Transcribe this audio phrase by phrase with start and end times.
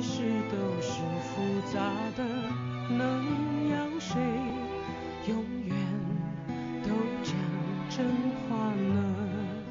[0.00, 2.24] 其实都是复杂的，
[2.88, 4.20] 能让谁
[5.26, 5.76] 永远
[6.84, 6.90] 都
[7.24, 7.34] 讲
[7.90, 8.06] 真
[8.48, 9.64] 话呢？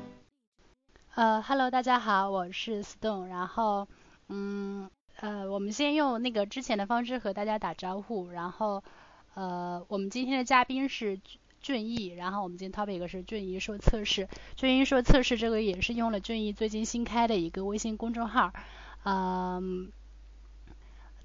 [1.15, 3.87] 呃，Hello，大家好，我是 Stone，然后，
[4.27, 8.83] 嗯，呃，我们先用那个之前的方式和大家打招呼，然后，
[9.33, 11.21] 呃，我们今天的嘉宾是
[11.61, 18.51] 俊逸，然后我们今天 topic 是俊逸说测试，俊逸说测试这个也是用了俊逸最近新开的一个微信公众号。
[19.09, 19.89] 嗯，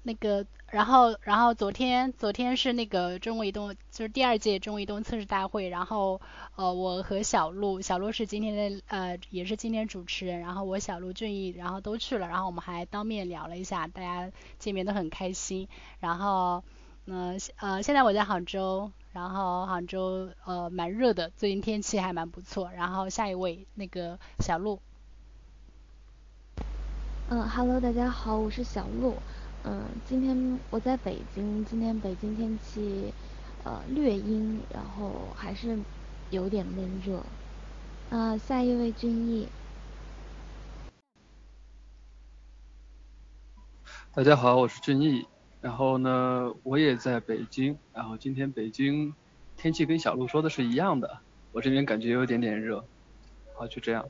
[0.05, 6.19] 那个，然后，然后昨天，昨天是那个中国移动，就是第二届中国移动测试大会，然后，
[6.55, 14.29] 呃，我和小鹿，小鹿是今天的，呃，也是今天主持人，然后我小鹿俊逸，然后都去了，然后我们还当面聊了一下，大家
[14.59, 15.69] 见面都很开心，
[16.01, 16.63] 然后，
[17.05, 24.81] 嗯，呃，现在我在杭州，然后杭州，呃，蛮热的，最近天气还蛮不错，然后下一位那个小鹿。
[27.29, 29.15] 嗯哈喽大家好，我是小鹿。
[29.65, 33.13] 嗯，今天我在北京，今天北京天气
[33.63, 35.79] 呃略阴，然后还是
[36.31, 37.23] 有点闷热。
[38.09, 39.47] 啊，下一位俊逸。
[44.13, 45.25] 大家好，我是俊逸。
[45.61, 47.79] 然后呢，我也在北京。
[47.93, 49.15] 然后今天北京
[49.55, 51.19] 天气跟小鹿说的是一样的，
[51.53, 52.85] 我这边感觉有点点热。
[53.57, 54.05] 好，就这样。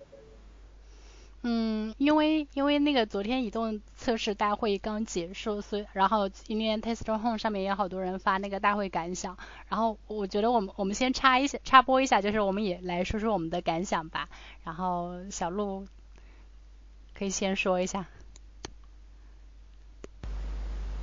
[1.45, 14.29] 嗯，因为因为那个昨天移动测试大会刚结束，所以然后今天 Test Home 上面也好多人发那个大会感想，然后我觉得我们我们先插一下插播一下，就是我们也来说说我们的感想吧。
[14.63, 15.85] 然后小鹿
[17.13, 18.07] 可以先说一下。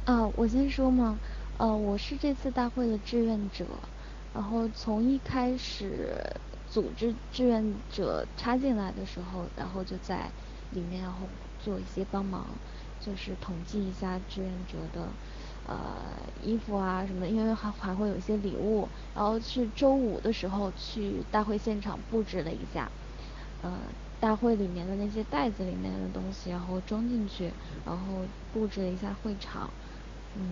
[0.06, 1.18] 啊，我先说嘛，
[1.58, 3.66] 呃，我是这次大会的志愿者，
[4.33, 6.16] 然后从一开始。
[6.72, 10.30] 组织志愿者插进来的时候，然后就在
[10.72, 11.18] 里面然后
[11.64, 12.46] 做一些帮忙，
[13.00, 15.08] 就是统计一下志愿者的
[15.66, 15.77] 呃
[16.44, 18.88] 衣服啊什么，因为还还会有一些礼物。
[19.14, 22.89] 然后是周五的时候去大会现场布置了一下，
[23.62, 23.72] 呃
[24.20, 27.50] 大会里面的那些袋子里面的东西，然后装进去，
[27.84, 28.22] 然后
[28.52, 29.68] 布置了一下会场。
[30.36, 30.42] 嗯，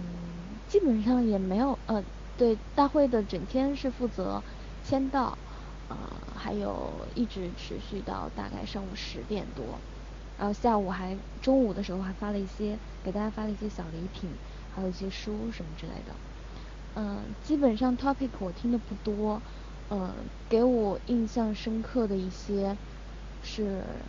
[0.68, 2.02] 基本上也没有呃
[2.36, 4.42] 对大会的整天是负责
[4.84, 5.38] 签到。
[5.88, 9.82] 呃，还有一直持续到大概上午十点多，
[10.36, 14.38] 然后下午还中午的时候还发了一些给大家发了一些小礼品，
[14.68, 16.20] 还有一些书什么之类的。
[16.94, 19.42] 嗯，基本上 topic 我听的不多，
[19.88, 22.78] 嗯，给我印象深刻的一些
[23.40, 24.04] 是，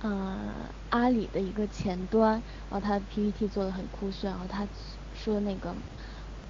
[0.00, 2.32] 嗯，阿里的一个前端，
[2.68, 4.68] 然后他的 PPT 做的很酷炫，然后他
[5.12, 5.76] 说那个，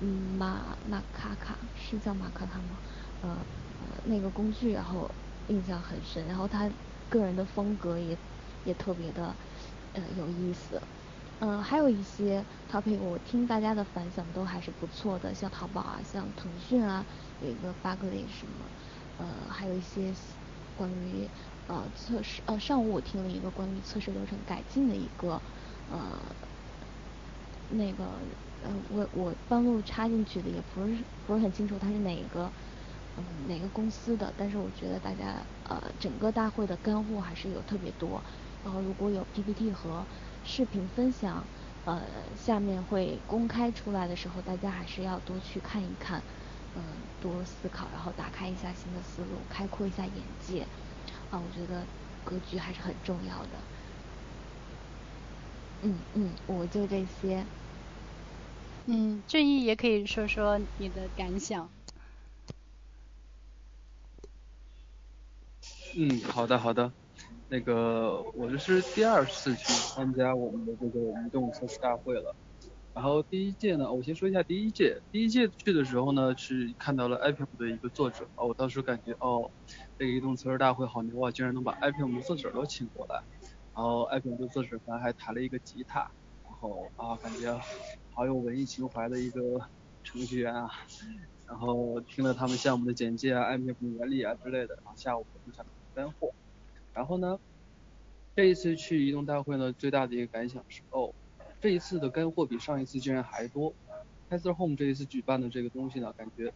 [0.01, 0.09] 嗯，
[0.39, 2.81] 马马卡卡是叫马卡卡吗？
[3.21, 3.47] 呃。
[4.05, 5.11] 那个工具，然后
[5.49, 6.71] 印象很深，然后他
[7.09, 8.17] 个人的风格也
[8.65, 9.35] 也特别的
[9.93, 10.81] 呃有意思，
[11.41, 17.05] 嗯，还有一些 topic 我听大家的反响都还是不错的，像淘宝啊，像腾讯啊，
[17.41, 18.71] 有一个 bug 类什么，
[19.17, 20.15] 呃，还有一些
[20.75, 21.29] 关于
[21.67, 25.43] 呃测试，呃上午我听了一个关于测试流程改进的一个
[25.87, 26.19] 呃
[27.69, 28.05] 那个
[28.63, 32.53] 呃我我半路插进去的也不是不是很清楚它是哪一个。
[33.17, 34.33] 嗯，哪个公司的？
[34.37, 38.25] 但是我觉得大家呃，整个大会的干货还是有特别多。
[38.63, 40.09] 然后如果有 PPT 和
[40.43, 41.51] 视频分享，
[41.85, 46.25] 呃，下面会公开出来的时候，大家还是要多去看一看，
[46.73, 50.71] 嗯，多思考，然后打开一下新的思路，开阔一下眼界。
[51.29, 51.91] 啊，我觉得
[52.23, 53.69] 格局还是很重要的。
[55.81, 57.51] 嗯嗯，我就这些。
[58.87, 61.73] 嗯，俊逸也可以说说你的感想。
[65.95, 66.91] 嗯，好的好的，
[67.49, 72.35] 那个我这是第二次去参加我们的这个移动测试大会了，
[72.95, 79.51] 然后第一届呢，我先说一下第一届，第一届去的时候呢是看到了 IPM 的一个作者，啊，我当时感觉哦，
[79.99, 83.23] 这个移动测试大会好牛啊，居然能把 IPM 的作者都请过来，
[83.75, 86.11] 然后 IPM 的作者们还弹了一个吉他，
[86.45, 87.61] 然后啊感觉
[88.15, 89.41] 好有文艺情怀的一个
[90.03, 90.71] 程序员啊，
[91.47, 95.67] 然后听了他们项目的简介啊，IPM 的原理啊之类的，然后下午就想。
[95.95, 96.33] 干货，
[96.93, 97.39] 然后呢，
[98.35, 101.15] 这一次去移动大会呢，最大的一个感想是，哦，
[101.61, 103.73] 这一次的干货比上一次竟然还多。
[104.31, 106.55] Tesla Home 这一次举办的这个东西呢，感觉，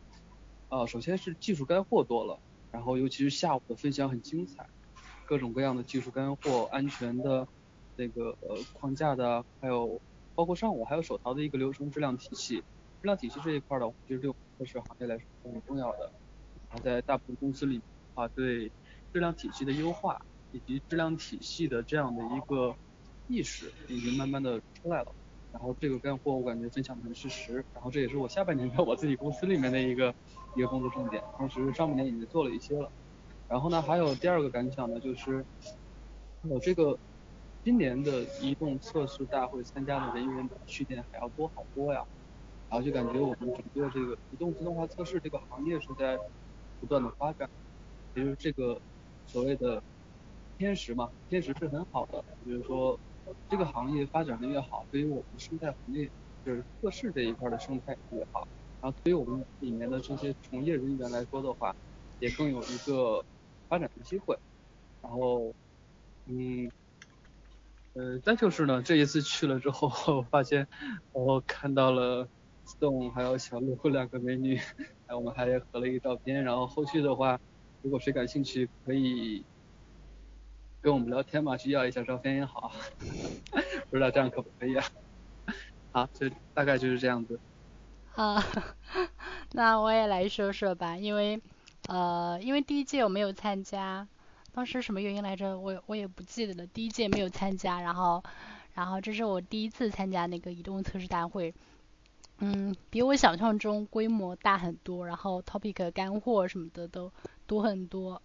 [0.71, 2.39] 啊，首先是技术干货多了，
[2.73, 4.67] 然后尤其是下午的分享很精彩，
[5.27, 7.47] 各种各样的技术干货，安全的，
[7.97, 10.01] 那个呃框架的，还有
[10.35, 12.65] 包括上午还有手淘的一个流程质量体系，质
[13.03, 16.11] 量体系这一块的，其实对测试行业来说是很重要的，
[16.71, 17.83] 然后在大部分公司里
[18.15, 18.73] 啊对。
[19.17, 20.21] 质量体系的优化
[20.51, 22.77] 以及质量体系的这样的一个
[23.29, 25.15] 意识已经慢慢的出来了。
[25.51, 30.15] 然后这个干货我感觉分享的是实，然后这也是我下半年在我自己公司里面的一个
[30.55, 32.93] 一个工作重点，同时上半年已经做了一些了。
[33.49, 35.47] 然后呢，还有第二个感想呢，就是
[36.43, 36.99] 我这个
[37.65, 42.05] 今年的移动测试大会参加的人员比去年还要多好多呀。
[42.69, 46.19] 然后就感觉我们整个这个移动自动化测试这个行业是在
[46.81, 47.49] 不断的发展，
[48.15, 48.79] 也就是这个
[49.27, 49.83] 所谓的
[50.59, 52.99] 天时嘛，天时是很好的，比如说
[53.49, 56.11] 这个行业发展的越好，对于我们生态行业
[56.45, 58.47] 就是测试这一块的生态越好，
[58.81, 61.75] 然后对于我们里面的这些从业人员来说的话，
[62.19, 63.25] 也更有一个
[63.69, 64.39] 发展的机会。
[65.03, 65.55] 然后，
[66.27, 66.71] 嗯，
[67.95, 69.89] 呃，再就是呢，这一次去了之后，
[70.31, 70.69] 发现
[71.13, 72.29] 我看到了。
[72.81, 76.43] 动还有小鹿两个美女，还有我们还合了一个照片。
[76.43, 77.39] 然后后续的话，
[77.83, 79.45] 如果谁感兴趣，可以
[80.81, 82.73] 跟我们聊天嘛，去要一下照片也好。
[83.91, 84.85] 不知道这样可不可以啊？
[85.93, 87.39] 好，就大概就是这样子。
[88.15, 88.43] 啊，
[89.53, 91.41] 那我也来说说吧，因为
[91.89, 94.07] 呃，因为第一届我没有参加，
[94.53, 95.59] 当时什么原因来着？
[95.59, 96.67] 我我也不记得了。
[96.67, 98.23] 第一届没有参加，然后
[98.75, 101.55] 然后这是我第一次参加那个移动测试大会。
[102.39, 107.11] 嗯，比我想象中规模大很多，然后 topic 干货什么的都
[107.47, 108.21] 多很多，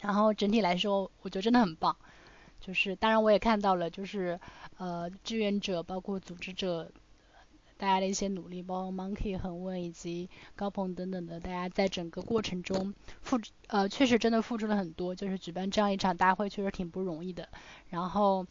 [0.00, 1.96] 然后整体来说，我觉得真的很棒。
[2.60, 4.38] 就是当然我也看到了，就是
[4.76, 6.90] 呃志愿者包括组织者
[7.76, 17.48] 大家的一些努力，包括 Monkey 恒温以及高鹏等等的，大家在整个过程中付呃确实真的付出了很多，就是举办这样一场大会确实挺不容易的。
[17.88, 18.46] 然后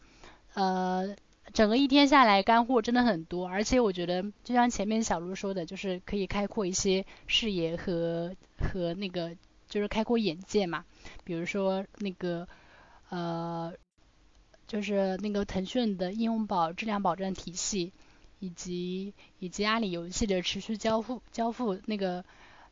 [0.54, 1.14] 呃。
[1.52, 9.34] 整个一天下来，干货真的很多，而且我觉得，就像前面小卢说的，就是可以开阔一些视野和和那个，
[9.70, 10.84] 就是开阔眼界嘛。
[11.24, 12.46] 比如说那个，
[13.08, 13.72] 呃，
[14.66, 17.94] 就是那个腾讯的应用宝质量保证体系，
[18.38, 22.22] 以及以及阿里游戏的持续交付交付那个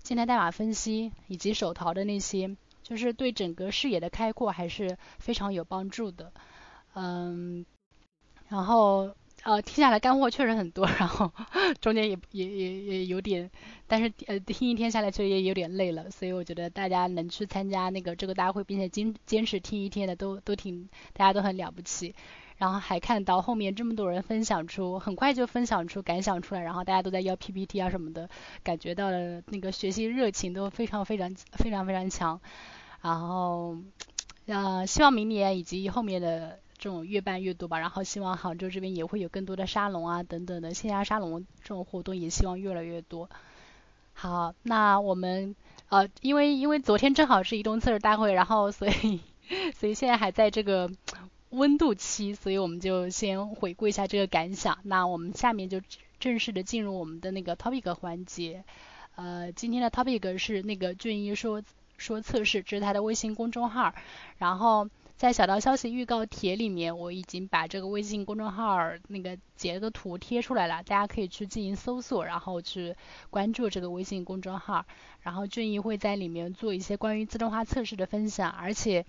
[0.02, 6.32] 静态代码分析，以及手淘的那些，就是对整个视野的开阔还是非常有帮助的。
[6.92, 7.64] 嗯。
[8.48, 9.14] 然后
[9.48, 11.32] 呃听下来干货确实很多，然后
[11.80, 13.50] 中间也也也也有点，
[13.86, 22.14] 但是呃听一天下来确实也有点累了，所以我觉得大家能去参加那个这个大会，并且坚坚持听一天的都都挺大家都很了不起。
[22.58, 28.28] 然后还看到后面这么多人分享出，很快就分享出感想出来，然后大家都在要 PPT 啊什么的，
[28.62, 32.38] 感觉到了那个学习热情都非常非常非常非常强。
[33.00, 33.78] 然后
[34.46, 36.58] 呃希望明年以及后面的。
[36.78, 43.28] 这种越办越多吧，然后希望杭州这边也会有更多的沙龙啊等等的线下沙龙这种活动，也希望越来越多。
[44.14, 45.54] 好，那我们
[45.88, 49.20] 呃，因为因为昨天正好是移动测试大会，然后所以
[49.74, 50.90] 所以现在还在这个
[51.50, 54.78] 温度期，所以我们就先回顾一下这个感想。
[54.84, 55.80] 那我们下面就
[56.20, 58.64] 正式的进入我们的那个 topic 环节。
[59.16, 61.62] 呃，今天的 topic 是那个俊一说
[61.96, 63.92] 说测试，这是他的微信公众号，
[64.38, 64.88] 然后。
[65.18, 68.78] 在小道消息预告帖里面，我已经把这个微信公众号
[69.08, 72.94] 那个截个图贴出来了，大家可以去进行搜索，然后去
[73.28, 74.86] 关注这个微信公众号。
[75.20, 79.04] 然后俊逸会在里面做一些关于自动化测试的分享，而且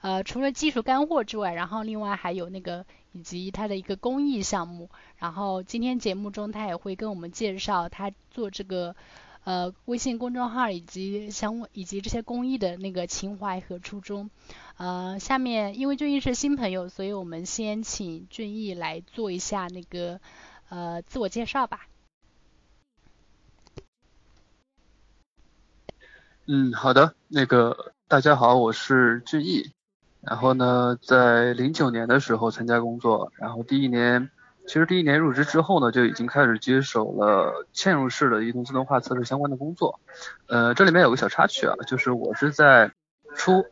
[0.00, 4.88] 呃除了技术干货之外，然后另外还有那个以及他的一个公益项目。
[5.16, 8.94] 然后今天节目中他也会跟我们介绍他做这个。
[9.48, 14.28] 呃，微信公众号以及相以及这些公益的那个情怀和初衷。
[14.76, 20.20] 呃，下面因为俊逸是新朋友，所以我们先请俊逸来做一下那个
[20.68, 21.86] 呃自我介绍吧。
[26.44, 29.70] 嗯，好的，那个大家好，我是俊逸。
[30.20, 34.30] 然后呢，在零九年的时候参加工作，然后第一年。
[34.68, 39.98] 其实第一年入职之后呢，就已经开始接手了嵌入式的移动自动化测试相关的工作。
[40.46, 42.92] 呃，这里面有个小插曲啊，就是我是在
[43.34, 43.64] 初，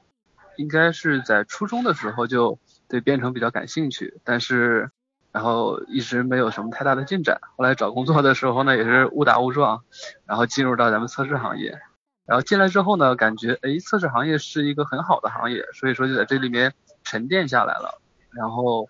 [0.56, 4.90] 应该是在初中的时候就对编程比较感兴趣，但是
[5.32, 7.42] 然后一直没有什么太大的进展。
[7.58, 9.84] 后来找工作的时候呢，也是误打误撞，
[10.24, 11.78] 然后进入到咱们测试行业。
[12.24, 16.72] 然后进来之后呢，感觉哎，测试行业是一个很好的行业，所以说就在这里面
[17.04, 18.00] 沉淀下来了，
[18.30, 18.88] 然后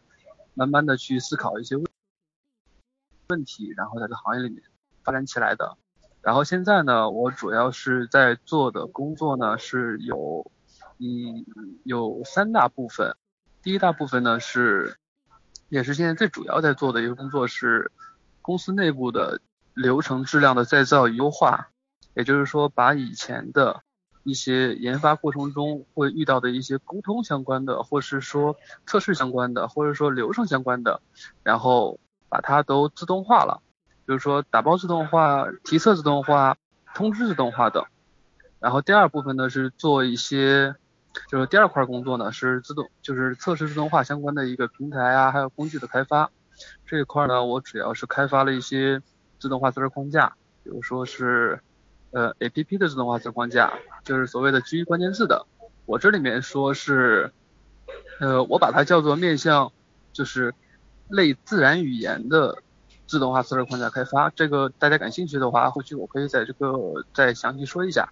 [0.54, 1.85] 慢慢的去思考一些问。
[3.28, 4.62] 问题，然后在这个行业里面
[5.02, 5.76] 发展起来的。
[6.22, 10.50] 然后现在呢，我主要是在做的工作呢是有，
[10.98, 11.44] 嗯，
[11.84, 13.16] 有三大部分。
[13.62, 14.96] 第一大部分呢是，
[15.68, 17.90] 也是现在最主要在做的一个工作是
[18.42, 19.40] 公司内部的
[19.74, 21.68] 流程质量的再造与优化。
[22.14, 23.82] 也就是说，把以前的
[24.24, 28.56] 一些研发过程中会遇到的一些沟通相关的，或是说
[28.86, 31.02] 测试相关的，或者说流程相关的，
[31.42, 33.60] 然后把它都自动化了，
[34.06, 36.56] 比如说打包自动化、提测自动化、
[36.94, 37.84] 通知自动化等。
[38.60, 40.74] 然后第二部分呢是做一些，
[41.28, 46.30] 就是第二块工作呢是自动，就是测试自动化相关的一个平台啊，还有工具的开发。
[46.86, 49.02] 这一块呢，我主要是开发了一些
[49.38, 51.60] 自动化测试框架，比如说是。
[52.12, 55.44] 呃，A P P 的自动化测试框架就是所谓的基于关键字的。
[55.84, 57.30] 我这里面说是，
[58.20, 59.70] 呃，我把它叫做面向
[60.14, 60.54] 就是
[61.08, 62.62] 类自然语言的
[63.06, 64.30] 自动化测试框架开发。
[64.30, 66.72] 这个大家感兴趣的话，后续我可以在这个
[67.14, 68.08] 再详细说一下。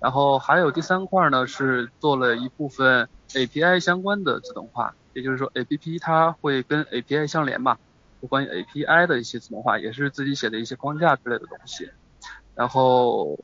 [0.00, 7.76] 然后还有第三块呢，是做了一部分 A P I 相关的自动化，也就是说 A P P 它会跟 A P I 相连嘛，
[8.20, 11.90] 有关于 A P I 的一些自动化，也是自己写的一些框架之类的东西。
[12.54, 13.38] 然后，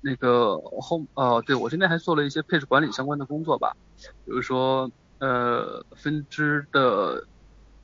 [0.00, 3.76] 那个后呃，对我这边还做了一些配置管理相关的工作吧，
[4.24, 7.24] 比如说呃分支的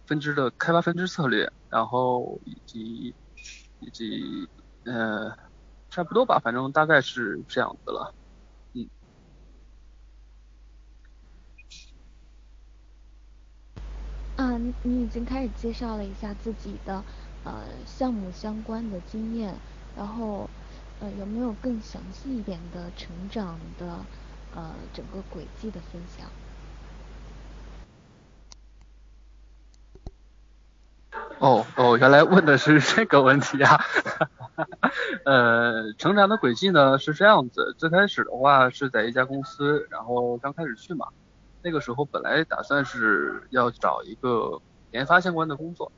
[0.08, 3.14] 分支的开发分支策略，然后以及
[3.80, 4.48] 以及
[4.84, 5.30] 呃
[5.90, 8.14] 差不多吧，反正大概是这样子了，
[8.72, 8.88] 嗯。
[14.36, 17.04] 啊，你已经开始介绍了一下自己的
[17.44, 19.54] 呃项目相关的经验。
[19.96, 20.48] 然后，
[21.00, 24.06] 呃，有没有更详细一点的成长的，
[24.54, 26.30] 呃，整个轨迹的分享？
[31.38, 33.80] 哦哦，原来问的是这个问题啊。
[35.24, 41.06] 呃，成长的轨迹呢是这样子，最开始的话是在一家公司，然后刚开始去嘛，
[41.62, 44.60] 那个时候本来打算是要找一个
[44.90, 45.90] 研发相关的工作。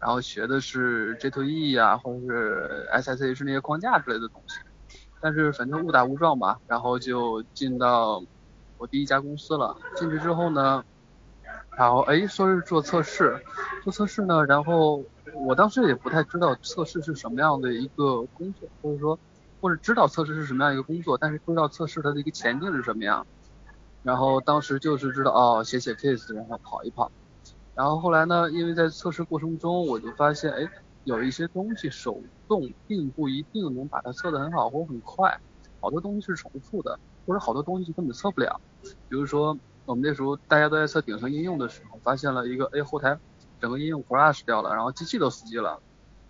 [0.00, 4.58] 然后学的是 J2E 啊，或者是 SSH 那些框架之类的东西，
[5.18, 8.22] 但是反正误打误撞吧，然后就进到
[8.76, 9.74] 我第一家公司了。
[9.96, 10.84] 进去之后呢，
[11.76, 13.42] 然后哎说是做测试，
[13.82, 15.04] 做测试呢，然后
[15.46, 19.18] 我当时也不太知道测试是什么样的一个工作，或者说
[19.60, 23.26] 或者知道测试是什么样一个工作，但是不知道测试它的一个前景是什么样。
[24.02, 27.10] 然后当时就是知道哦写写 case，然后跑一跑。
[27.74, 28.52] 然后后来呢？
[28.52, 30.68] 因为在测试过程中，我就发现，哎，
[31.02, 35.40] 有一些东西手动并不一定能把它测得很好或很快，
[35.80, 38.60] 好多东西是重复的，或者好多东西根本测不了。
[39.08, 43.18] 比如说，我们那时候大家都在测顶层应用的时候，发现了一个，哎，后台
[43.60, 45.80] 整个应用 crash 掉了，然后机器都死机了。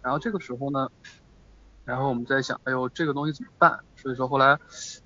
[0.02, 0.90] 然后这个时候呢，
[1.84, 3.80] 然后我们在想，哎呦，这个东西怎么办？
[3.96, 4.58] 所以说后来，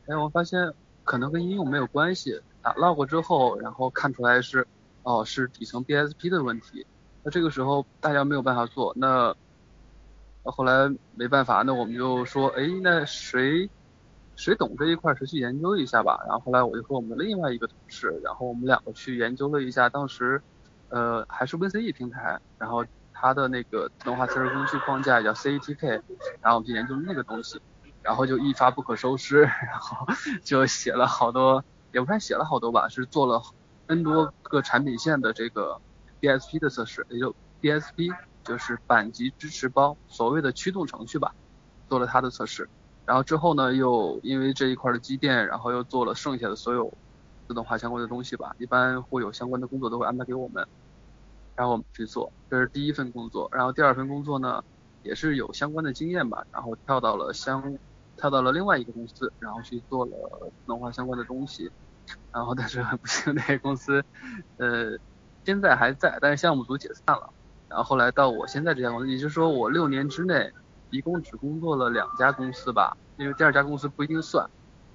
[0.07, 0.73] 哎，我发现
[1.05, 4.67] 可能跟应用没有关系，打 log 之后，然后看出来是。
[5.05, 6.87] 哦，是底层 BSP 的问题，
[7.23, 9.35] 那这个时候大家没有办法做，那
[10.43, 13.71] 后来没办法，那我们就说，哎，那谁
[14.39, 16.21] 谁懂这一块，谁去研究一下吧。
[16.29, 20.41] 然后后来我就和我们另外一个同事，然后我们两个去研究了一下，当时
[20.91, 26.01] 呃还是 VCE 平台，然后它的那个自动化测试工具框架叫 CATK，
[26.41, 27.61] 然后我们就研究那个东西，
[28.01, 30.07] 然后就一发不可收拾，然后
[30.45, 33.43] 就写了好多，也不算写了好多吧，是做了。
[33.89, 35.81] N 多个产品线的这个
[36.21, 38.15] DSP 的测试，也就 DSP
[38.45, 41.35] 就是板级支持包，所谓的驱动程序吧，
[41.89, 42.69] 做了它的测试。
[43.09, 46.93] 然后之后呢，又因为这一块的积淀，然后又做了剩下的所有
[47.47, 48.55] 自动化相关的东西吧。
[48.59, 50.69] 一般会有相关的工作都会安排给我们，
[51.57, 52.31] 然后我们去做。
[52.51, 53.49] 这是第一份工作。
[53.51, 54.63] 然后第二份工作呢，
[55.03, 57.79] 也是有相关的经验吧，然后跳到了相
[58.19, 60.13] 跳到了另外一个公司，然后去做了
[60.43, 61.71] 自动化相关的东西。
[62.31, 64.05] 然后但是很不幸，那个公司，
[64.59, 64.99] 呃，
[65.45, 67.33] 现在还在，但是项目组解散了。
[67.69, 70.53] 然后后来到我现在这家公司，也就是说我六年之内
[70.91, 74.49] 一共只工作了两家公司吧，因为第二家公司不一定算，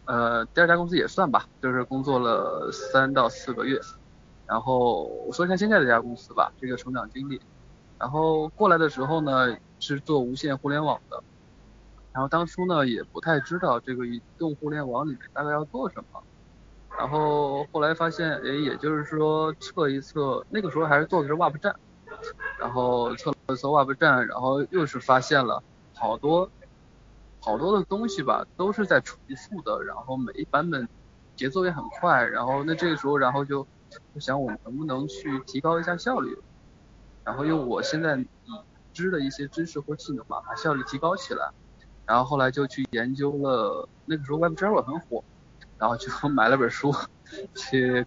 [0.05, 3.79] 呃，第二家公司也算吧，就是工作了三到四个月。
[4.45, 7.41] 然后我说一下现在这家公司吧，这个成长经历。
[7.97, 11.23] 然后过来的时候呢，是做无线互联网的，
[12.11, 16.21] 然后当初呢也不太知道这个移动互联网里面大概要做什么。
[16.97, 21.75] 然后后来发现，哎，也就是说测一测，那个时候还是做的是 Web 站，
[22.59, 25.63] 然后测了测 Web 站，然后又是发现了
[25.95, 26.49] 好多
[27.39, 30.87] 好多的东西吧，都是在重复的，然后每一版本
[31.35, 33.67] 节奏也很快，然后那这个时候，然后就
[34.13, 36.37] 就想我们能不能去提高一下效率，
[37.23, 38.27] 然后用我现在已
[38.93, 41.51] 知的一些知识或技能吧，把效率提高起来，
[42.05, 45.23] 然后后来就去研究了，那个时候 Web Java 很火。
[45.75, 46.93] 然后就 买了本书，
[47.55, 48.05] 去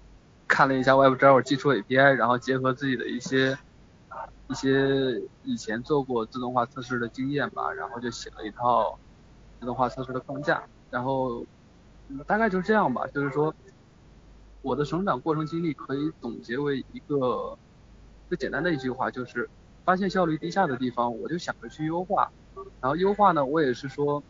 [0.48, 3.58] 看了一下 WebDriver 基础 API，然后结合自己的一些
[4.48, 8.98] 一些以前做过自动化测试的经验吧，然后就写了一套
[9.60, 10.62] 自动化测试的框架。
[10.90, 11.44] 然后
[12.26, 13.54] 大概就是这样吧，就是说
[14.62, 17.58] 我的成长过程经历可以总结为一个
[18.28, 19.48] 最简单的一句话，就是
[19.84, 22.30] 发现效率低下的地方，我就想着去优化。
[22.80, 24.22] 然后优化呢，我也是说，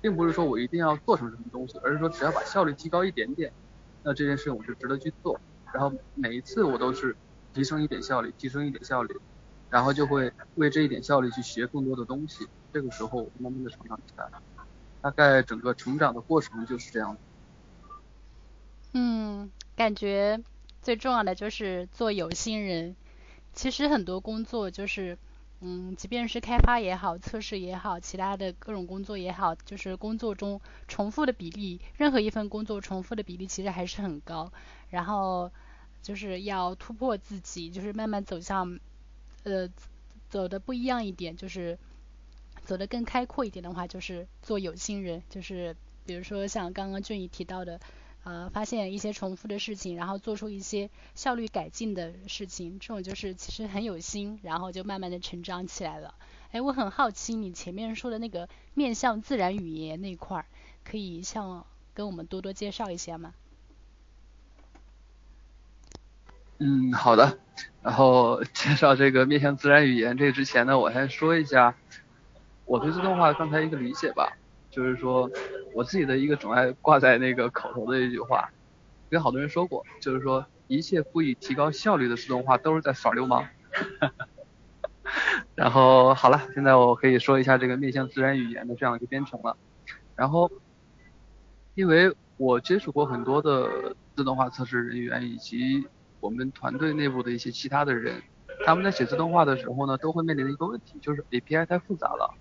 [0.00, 3.52] 并不是说我一定要做成什么东西，而是说只要把效率提高一点点，
[4.02, 5.40] 那这件事情我就值得去做。
[5.72, 7.16] 然后每一次我都是
[7.54, 9.18] 提升一点效率，提升一点效率，
[9.70, 12.46] 然后就会为这一点效率去学更多的东西。
[12.72, 14.28] 这个时候慢慢的成长起来。
[15.00, 17.16] 大概整个成长的过程就是这样。
[18.94, 20.42] 嗯，感觉
[20.82, 22.96] 最重要的就是做有心人。
[23.52, 25.18] 其实很多工作就是，
[25.60, 34.52] 嗯，即便是开发也好，测试也好，其他的各种工作也好，就是工作中重复的比例，任何一份工作重复的比例其实还是很高。
[34.88, 35.52] 然后
[36.04, 38.78] 就是要突破自己，就是慢慢走向，
[39.42, 39.68] 呃，
[40.30, 41.76] 走的不一样一点，就是。
[42.66, 47.78] 走的更开阔一点的话，就是做有心人，就是比如说像刚刚俊怡提到的，
[48.22, 56.14] 呃，发现一些重复的事情，然后做出一些效率改进的事情，这种就是其实很有心，然后就慢慢的成长起来了。
[56.52, 60.46] 哎，我很好奇你前面说的那个面向自然语言那块儿，
[60.84, 63.34] 可以向跟我们多多介绍一下吗？
[66.64, 67.38] 嗯，好的。
[67.82, 71.74] 然后 介绍这个面向自然语言这之前呢，我先说一下。
[72.64, 74.32] 我对自动化刚才一个理解吧，
[74.70, 75.30] 就是说
[75.74, 78.48] 我自己的一个总爱挂在那个口头的一句话，
[79.10, 83.46] 跟好多人说过，就是说一切不以提高效率的自动化都是在耍流氓。
[85.54, 89.58] 然后好了，现在我可以说一下这个面向自然语言的这样一个编程了。
[90.16, 90.50] 然后
[91.74, 95.86] 因为我接触过很多的自动化测试人员以及
[96.24, 98.22] 我们团队内部的一些其他的人，
[98.64, 102.34] 他们在写自动化的时候呢，都会面临的一个问题，就是 API 太复杂了。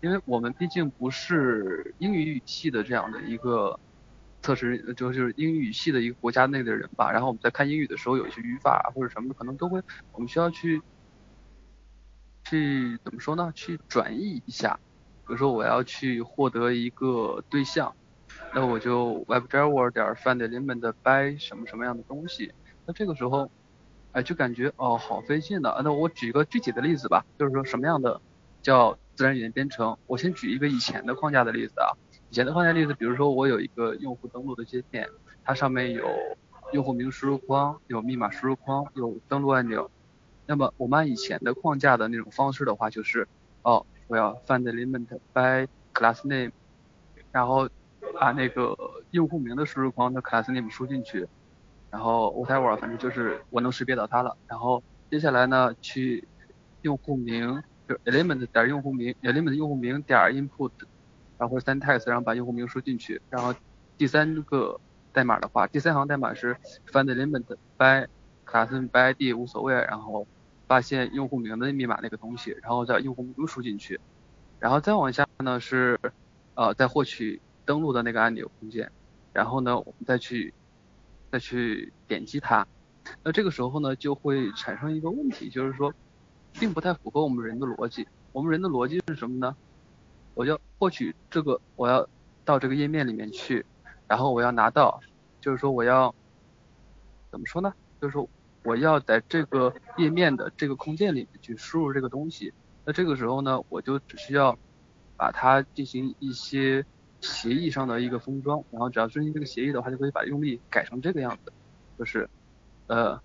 [0.00, 3.78] 因为我们毕竟不是英语语系的这样的一个
[4.42, 7.12] 测试，就就是英语语系的一个国家内的人吧。
[7.12, 9.80] 然后我们在看英语的时候，有一些语法或者什么，可能都会
[10.10, 10.82] 我们需要去
[12.50, 13.52] 去怎么说呢？
[13.54, 14.80] 去转译一下。
[15.28, 17.94] 比如说我要去获得一个对象，
[18.52, 22.52] 那我就 WebDriver 点 FindElement by 什么什么样的东西。
[22.88, 23.50] 那这个时候，
[24.12, 25.78] 哎，就感觉哦，好费劲的。
[25.84, 28.18] 那我举一个具体的例子吧，就是说什么样的
[28.62, 31.92] 叫自然语言编程，我先举一个以前的框架的例子啊。
[32.30, 35.06] 以前的框架例子，比如说我有一个用户登录的界面，
[35.44, 36.08] 它上面有
[36.72, 39.90] 用户名输入框，有密码输入框，有登录按钮。
[40.46, 43.28] 那么我们按以前的框架的那种方式的话，就是
[43.60, 46.52] 哦，我要 find element by class name，
[47.32, 47.68] 然后
[48.18, 48.74] 把那个
[49.10, 51.28] 用户名的输入框的 class name 输进去，
[51.90, 54.36] 然后 whatever，反正就是我能识别到它了。
[54.46, 56.28] 然后接下来呢，去
[56.82, 57.62] 用户名。
[57.88, 60.70] 就 element 点用户名，element 用户名点 input，
[61.38, 63.54] 然后 send text，然后把用户名输进去，然后
[63.96, 64.78] 第三个
[65.10, 66.54] 代码的话，第三行代码是
[66.92, 67.46] find element
[67.78, 68.06] by
[68.44, 70.28] class by id 无所谓，然后
[70.66, 73.98] 发现用户名的密码那个东西，然后再用户名输进去，
[74.58, 75.98] 然后再往下呢是
[76.56, 78.92] 呃再获取登录的那个按钮空间，
[79.32, 80.52] 然后呢我们再去
[81.30, 82.66] 再去点击它，
[83.22, 85.92] 那这个时候呢就会产生一个问题，就是说。
[86.54, 88.08] 并不太符合我们人的逻辑。
[88.32, 89.54] 我们人的逻辑是什么呢？
[90.34, 92.08] 我要获取这个，我要
[92.44, 93.64] 到这个页面里面去，
[94.08, 94.98] 然后我要拿到，
[95.40, 96.12] 就是说我要
[97.30, 97.72] 怎么说呢？
[98.00, 98.28] 就是说
[98.64, 102.52] 我要在这个页面的这个空间里面去输入这个东西。
[102.84, 104.58] 那这个时候呢，我就只需要
[105.16, 106.84] 把它进行一些
[107.20, 111.52] 协议上的一个封装，然后只要遵循这个协议的话，就可以把用例改成这个样子，
[111.98, 112.28] 就是
[112.86, 113.20] 呃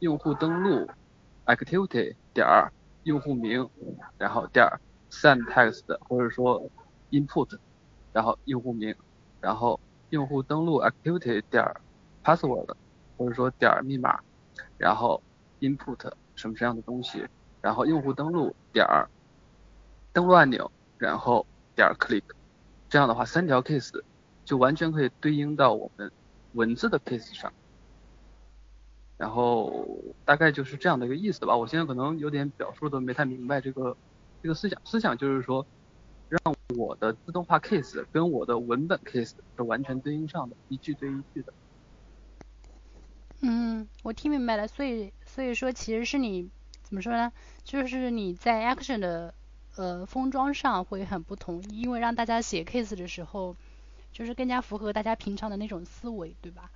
[0.00, 0.88] 用户登录
[1.46, 2.14] activity。
[2.34, 2.70] 点儿
[3.04, 3.66] 用户名，
[4.18, 4.78] 然后点儿
[5.10, 6.70] send text 或者说
[7.10, 7.58] input，
[8.12, 8.94] 然后用户名，
[9.40, 11.64] 然后用户登录 activity 点
[12.22, 12.74] password，
[13.16, 14.20] 或者说点儿密码，
[14.76, 15.22] 然后
[15.60, 17.26] input 什么什么样的东西，
[17.62, 19.08] 然后用户登录点儿
[20.12, 22.22] 登录按钮，然后点儿 click，
[22.88, 24.02] 这样的话三条 case
[24.44, 26.10] 就完全可以对应到我们
[26.52, 27.52] 文字的 case 上。
[29.18, 29.86] 然后
[30.26, 31.56] 大概就是这样的一个意思吧。
[31.56, 33.96] 我现在可能有点表述的没太明白这个
[34.42, 34.80] 这个思想。
[34.84, 35.66] 思想就是说，
[36.28, 41.52] 让我的自动化 case 跟我的文本 case 是完全对应上的，一句对一句的。
[43.40, 44.68] 嗯，我听明白了。
[44.68, 46.50] 所以所以说，其实是你
[46.82, 47.32] 怎么说呢？
[47.64, 49.32] 就是你在 action 的
[49.76, 53.54] 呃封装上会很不同，因为让大家写 case 的时候，
[54.12, 56.70] 就是更加符合大家平常的那种思维，对吧？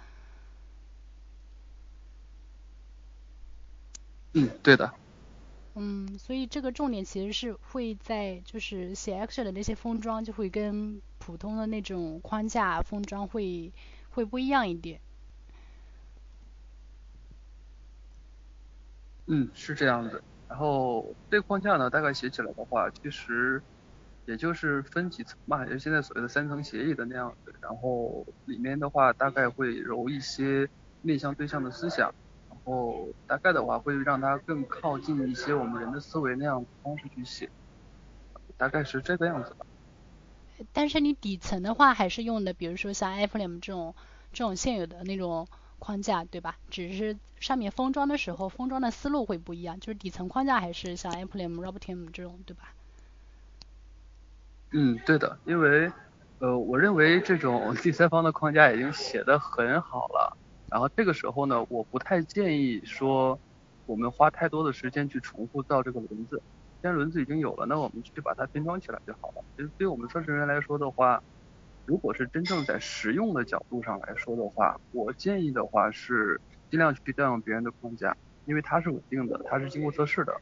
[4.34, 4.92] 嗯，对的。
[5.74, 13.72] 嗯，所以这个重点其实是会在就是写 action 的那些封装就会跟普普通的那种框架封装会
[14.10, 15.00] 会不一样一点。
[19.26, 20.20] 嗯，是这样子。
[20.50, 23.62] 然后这个框架呢，大概写起来的话，其实
[24.24, 27.54] 也就是分几层嘛，就现在所谓的三层协议的那样子。
[27.62, 30.68] 然后里面的话，大概会揉一些
[31.02, 32.12] 面向对象的思想，
[32.48, 37.48] 然后大概的话会让它更靠近一些我们人的思维那样方式去写，
[38.56, 39.64] 大概是这个样子吧。
[40.72, 43.94] 但是你底层的话还是用的，比如说像 Appium 这种
[44.32, 45.46] 这种现有的那种。
[45.80, 46.56] 框架对吧？
[46.70, 52.72] 只是上面封装的时候，封装的思路会不一样，就是底层框架还是像 Appium、Robotium 这种，对吧？
[54.72, 55.90] 嗯，对的，因为
[56.38, 60.36] 呃，我认为这种 第三方的框架已经写的很好了，
[60.70, 63.40] 然后这个时候呢，我不太建议说
[63.86, 66.40] 我们花太多的时间去重复造这个轮子，
[66.80, 69.44] 既然轮子已经有了，那我们去把它拼装起来就好了。
[69.56, 71.20] 其实对我们测试人员来说的话，
[71.90, 80.32] 如果是真正在实用的角度上来说的话，我建议的话是尽量去调用别人的框架，因为它是稳定的，它是经过测试的。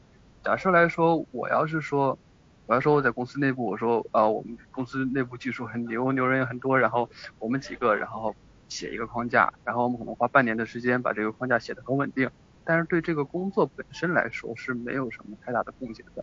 [0.44, 2.18] 假设来说，我要是说，
[2.66, 7.08] 我要说我在公司内部，我说啊，我们公司内部技术很牛，牛人也很多，然后
[7.38, 8.36] 我们几个，然后
[8.68, 12.30] 写一个框架，然后我们可能花半年的时间把这个框架写得很稳定，
[12.62, 16.22] 但是对这个工作本身来说是没有什么太大的贡献的。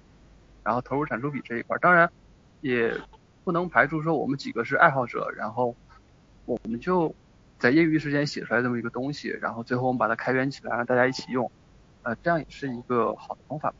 [0.64, 2.08] 然后投入产出比这一块，当然
[2.62, 2.96] 也。
[3.46, 5.76] 不能排除说我们几个是爱好者，然后
[6.46, 7.16] 我们就
[7.60, 11.50] 在业余时间写出来这么一个东西，然后最后我们把它开源起来，让大家一起用，
[12.04, 13.78] 呃，这样也是一个好的方法吧。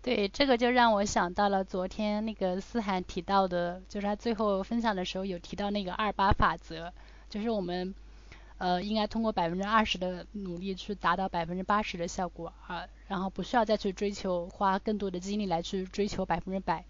[0.00, 6.92] 对，这个就让我想到了昨天那个思涵提到的，就是他最后分享的时候有提到那个二八法则，
[7.28, 7.94] 就是我们
[8.58, 16.84] 呃应该通过百分之二十的努力去达到百分之八十的效果啊，然后不需要再去追求花更多的精力来去追求百分之百。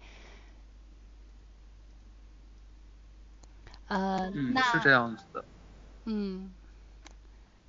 [3.93, 5.45] 呃，那是这样子的。
[6.05, 6.51] 嗯，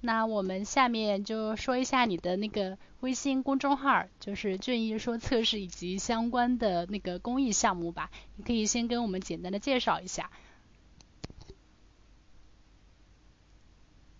[0.01, 8.11] 那我们下面就说一下你的那个微信公众号，就是俊逸说测试以及相关的那个公益项目吧。
[8.37, 10.31] 你可以先跟我们简单的介绍一下。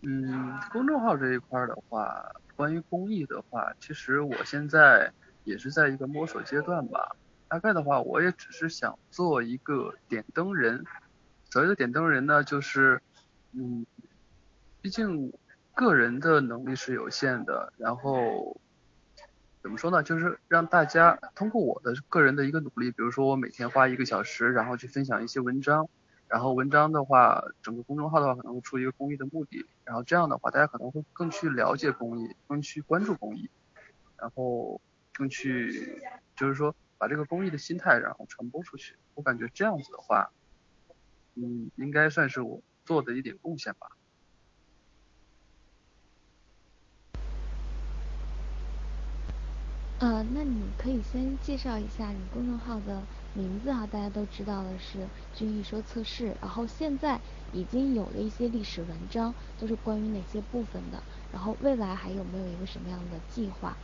[0.03, 5.11] 嗯，公众号这一块的话，关于公益的话，其实我现在
[5.45, 7.17] 也是在一个摸索阶段吧。
[7.49, 10.85] 大概的话，我也只是想做一个点灯人。
[11.55, 13.01] 所谓的点灯人呢，就是，
[13.53, 13.87] 嗯，
[14.83, 15.33] 毕竟
[15.73, 18.61] 个人的能力是有限的，然后
[19.63, 25.89] 怎么说呢，就是让大家通过我的个人的一个努力，比如说我每天花一个小时，然后去分享一些文章，
[26.27, 33.49] 然后文章的话，整个公众号的话可能会出一个公益的目的，然后这样的话大家可能会更去了解公益，更去关注公益，
[34.19, 34.81] 然后
[35.13, 36.03] 更去
[36.35, 40.33] 就是说把这个公益的心态然后传播出去，我感觉这样子的话。
[41.35, 43.87] 嗯，应该算是我做的一点贡献吧。
[50.01, 57.19] 呃，那你可以先介绍一下你公众号的名字哈，大家都知道的是“君逸说测试”，然后现在
[57.53, 61.03] 已经有了一些历史文章，都是关于哪些部分的？
[61.33, 63.77] 然后未来还有没有一个什么样的计划？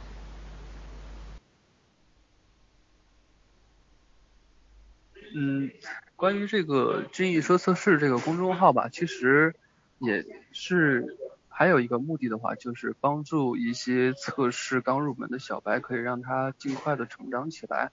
[5.34, 5.70] 嗯，
[6.16, 9.54] 关于这个“君逸说测试”这个公众号吧，其实
[9.98, 11.16] 也是
[11.48, 17.90] 还有一个目的的话，就是帮助一些测试刚入门的小白，可以让他尽快的成长起来。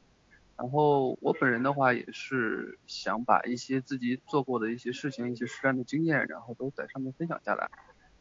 [0.57, 7.69] 然后我本人的话，也是想把一些自己做过的一些事情、一些实战的经验，然后都在上面分享下来。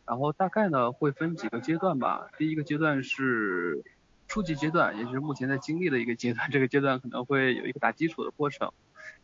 [0.05, 3.83] 然后大概呢会分几个阶段吧，第一个阶段是
[4.29, 8.71] 初级阶段，也就是目前在经历的一个阶段，这个阶段可能会有一个打基础的过程。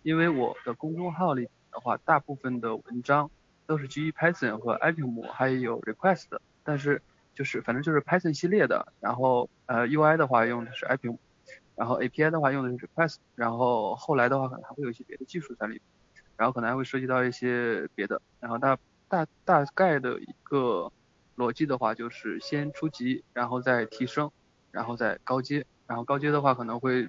[0.03, 3.31] 因为我的公众号里的话，大部分的文章
[3.67, 6.27] 都是基于 Python 和 Appium 还有 Request，
[6.65, 7.01] 但是
[7.35, 11.17] 就是反正就是 Python 系列的，然后呃 UI 的话用的是 Appium，
[11.77, 15.83] 然后 API 的话用的是 Request，然后后来的话可能还会有一些别的技术在里面，
[16.37, 18.77] 然后可能还会涉及到一些别的，然后大
[19.09, 20.93] 大大概的一个
[21.37, 24.31] 逻辑的话就是先初级，然后再提升，
[24.71, 27.09] 然后再高阶，然后高阶的话可能会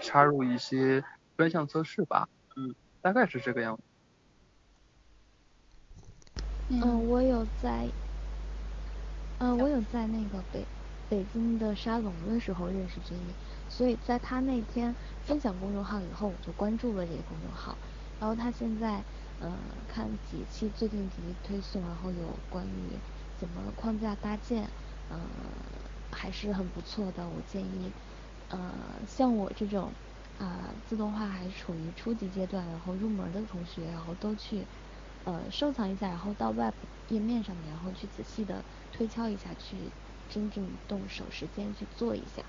[0.00, 1.04] 插入一些。
[1.38, 3.82] 专项测试吧，嗯，大概是这个样子。
[6.70, 7.94] 嗯，我有在，
[9.38, 10.68] 嗯，我有在那个北
[11.08, 17.80] 北京的沙龙的时候认识君毅，所以在他那天分享公众号以后，我就关注了这个公众号。
[18.18, 19.06] 然后他现在，
[19.38, 23.02] 呃，看几期最近几期推送，然后有关于
[23.34, 24.72] 怎么框架搭建，
[25.06, 27.30] 呃，还是很不错的。
[27.30, 27.94] 我建议，
[28.48, 29.96] 呃，像我这种。
[30.38, 34.66] 啊自动化还处于初级阶段，然后入门的同学，然后都去
[35.24, 36.74] 呃收藏一下，然后到 Web
[37.08, 39.92] 页面上面，然后去仔细的推敲一下，去
[40.28, 42.44] 真正动手实践去做一下。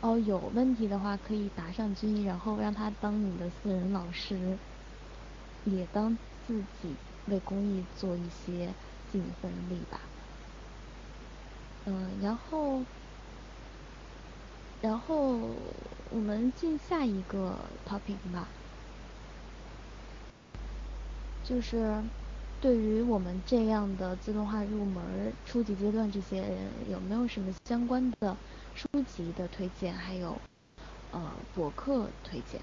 [0.00, 4.58] 哦，有问题的话可以答上君，然后让他当你的私人老师，
[5.64, 10.10] 也当自己为公益做一些尽一份力吧。
[11.84, 12.86] 嗯，然后，
[14.82, 15.38] 然后
[16.10, 17.56] 我们进下一个
[17.88, 18.48] topic 吧，
[21.44, 22.02] 就是
[22.60, 28.36] 对于我们这样的自动化入门初级阶段这些人，有没有什么相关的？
[28.74, 28.86] 书
[29.16, 30.36] 籍的推荐，还有
[31.10, 32.60] 呃博客推荐。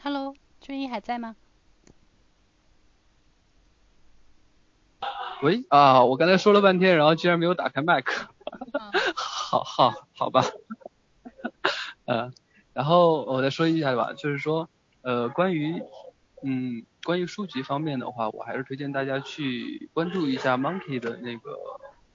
[0.00, 0.34] Hello，
[0.88, 1.36] 还在吗？
[5.40, 8.28] 喂啊，我刚才说了半天，然后居然没有打开麦克，
[9.14, 10.44] 好好好吧，
[12.06, 12.32] 呃，
[12.72, 14.68] 然后我再说一下吧，就是说
[15.02, 15.80] 呃关于
[16.42, 21.56] 嗯关于书籍方面的话，我还是推荐大家去关注一下 Monkey 的那个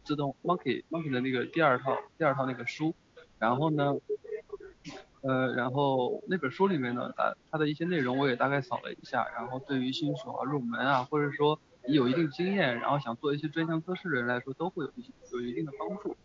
[0.04, 2.94] 自动 Monkey Monkey 的那个第二套第二套那个书，
[3.40, 3.94] 然后呢
[5.24, 16.16] 呃然后那本书里面呢它它的一些内容我也大概扫了一下，然后对于新手啊入门啊或者说你有一定经验，然后想做一些专项测试的人来说，都会有一些有一定的帮助。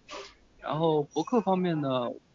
[0.60, 1.88] 然后博客方面呢，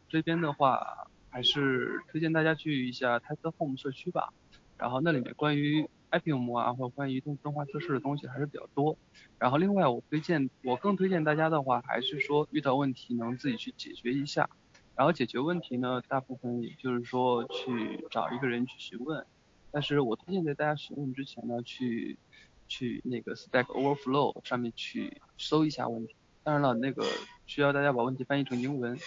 [0.09, 0.81] 这边的话
[1.29, 4.33] 还是推荐大家去一下 Test Home 社区吧。
[4.77, 8.97] 然后那里面关于 IPM 啊，或者关于动动化测试的东西还是比较多。
[9.39, 14.49] 然后另外我推荐，我更推荐大家的话，还是说遇到问题能自己去解决一下。
[14.95, 19.25] 然后解决问题呢，大部分也就是说去找一个人去询问。
[19.71, 22.17] 但是我推荐在大家询问之前呢，去。
[22.65, 27.05] 去那个 Stack Overflow 上面去搜一下问题，当然了，那个
[27.45, 28.97] 需要大家把问题翻译成英文，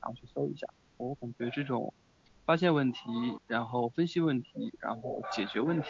[0.00, 0.68] 然后去搜一下。
[0.98, 1.92] 我感觉这种
[2.44, 3.00] 发现问题，
[3.48, 5.88] 然后分析问题，然后解决问题，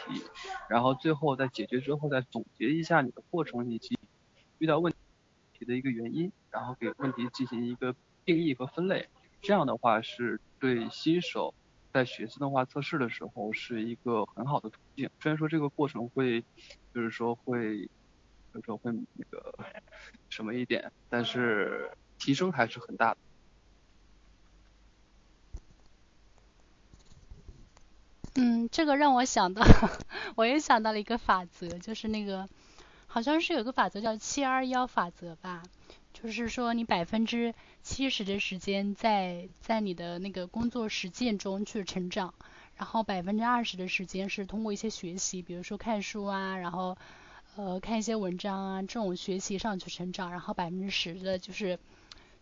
[0.67, 3.99] 然后最后在解决之后再总结一下你的过程以及
[4.57, 4.91] 遇到问
[5.53, 7.93] 题的一个原因，然后给问题进行一个
[8.25, 9.09] 定义和分类，
[9.41, 11.53] 这样的话是对新手。
[11.93, 16.45] 在学自动化测试的时候是一个很好的途径，虽然说这个过程会，
[16.93, 17.87] 就是说会，
[18.53, 18.99] 就是说会那
[19.31, 19.51] 个
[20.29, 23.17] 什么一点，但是提升还是很大的。
[28.35, 29.63] 嗯，这个让我想到，
[30.37, 32.47] 我也想到了一个法则，就是那个
[33.07, 35.63] 好像是有个法则叫七二幺法则吧。
[36.19, 37.53] 就是说，你百分之
[37.83, 42.33] 七十的时间在在你的那个工作实践中去成长，
[42.75, 46.97] 然后百分之二十的时间是通过一些学习，比如说看书啊，然后
[47.55, 51.77] 呃看一些文章啊这种学习上去成长，然后百分之十的就是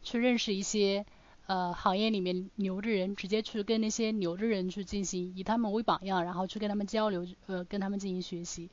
[0.01, 1.05] 去认识一些
[1.45, 8.69] 呃行业里面牛的人，直接去跟那些牛的人去进行，以他们为榜样，然后去跟他们交流，呃跟他们进行学习。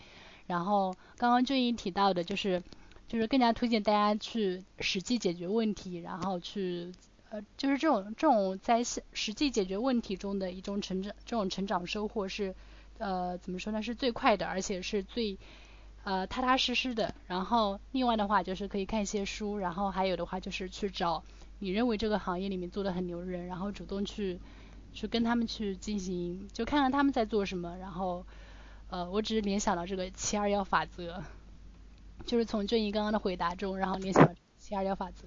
[0.47, 2.63] 然后刚刚俊英提到的就是。
[3.09, 6.91] 就是更加推荐大家去实际解决问题，然后去
[7.29, 12.55] 呃，就是这种这种在实际解决问题中的一种成长，这种成长收获是
[12.99, 13.83] 呃怎么说呢？
[13.83, 15.39] 是最快的，而且是最
[16.05, 17.15] 呃踏踏实实的。
[17.27, 21.23] 然后另外的话就是可以看一些书，然后还有的话就是去找
[21.59, 24.39] 你认为这个行业里面做的很牛人，然后主动去
[24.93, 27.77] 去跟他们去进行，就看看他们在做什么。
[27.79, 28.25] 然后
[28.89, 31.23] 呃，我只是联想到这个七二幺法则。
[32.27, 35.27] 就是从俊怡刚刚的回答中，然后联想到七二幺法则。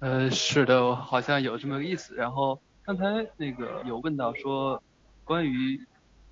[0.00, 2.14] 呃，是的，好像有这么个意思。
[2.16, 3.04] 然后刚才
[3.36, 4.82] 那个有问到说，
[5.22, 5.80] 关于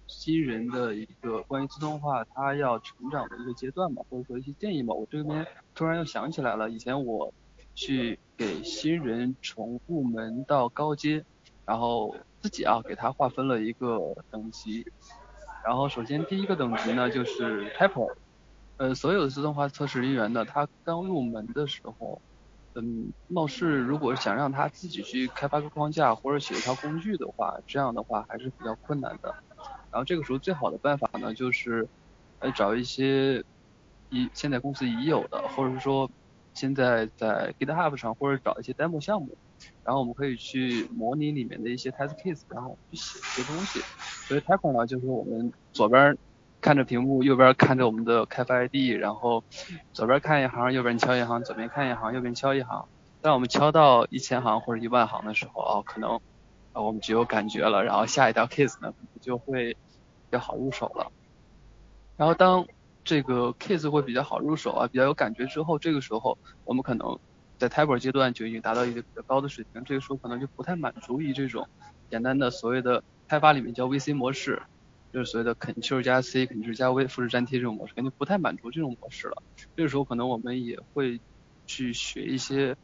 [0.09, 7.33] 新人的一个关于自动化他要成长的一个阶段嘛，或者说一些建议嘛，我这边突然又想起来了，以前我
[7.77, 11.25] 去给新人从入门到高阶，
[11.65, 14.85] 然后自己啊给他划分了一个等级。
[15.65, 18.15] 然后首先第一个等级呢就是 Typer，
[18.79, 22.23] 呃，所有的自动化测试人员呢，他刚入门的时候，
[22.75, 29.35] 嗯，貌似如果想让他自己去开发个框架或者写一套工具的话，这样的话还是比较困难的。
[29.91, 31.89] 然后这个时候最好的办法呢，就是
[32.39, 33.45] 呃找一些
[34.09, 36.11] 已现在公司已有的，或者是说
[36.55, 39.37] 现在在 GitHub 上或者找一些 demo 项目。
[39.85, 43.81] 然后我们可以去模拟里面的一些 test case，然后去写一些东西。
[44.27, 46.17] 所以 Typer 呢，就是我们左边
[46.61, 49.43] 看着屏幕，右边看着我们的开发 ID，然后
[49.93, 52.87] 左边看一行，右边敲一行，左边看一行，右边敲一行。
[53.23, 56.17] 当我们敲到一千行或者一万行的时候，哦，可能
[56.73, 59.79] 啊我们就有感觉了，然后下一条 case 呢就会比
[60.33, 61.13] 较好入手了。
[62.17, 62.67] 然后当
[63.05, 67.19] 这个 case 会比较好入手啊，比较有感觉之后，这个时候我们可能
[67.61, 71.69] 在 type 阶段就已经达到一个比较高的水平，这个时候可能就不太满足于这种
[72.09, 74.61] 简单的所谓的开发里面叫 VC 模式。
[75.13, 79.43] 就是所谓的 Ctrl 加 C，Ctrl 加 V 复制粘贴这种模式，肯定不太满足这种模式了。
[79.75, 81.21] 这个时候可能我们也会
[81.67, 82.77] 去学一些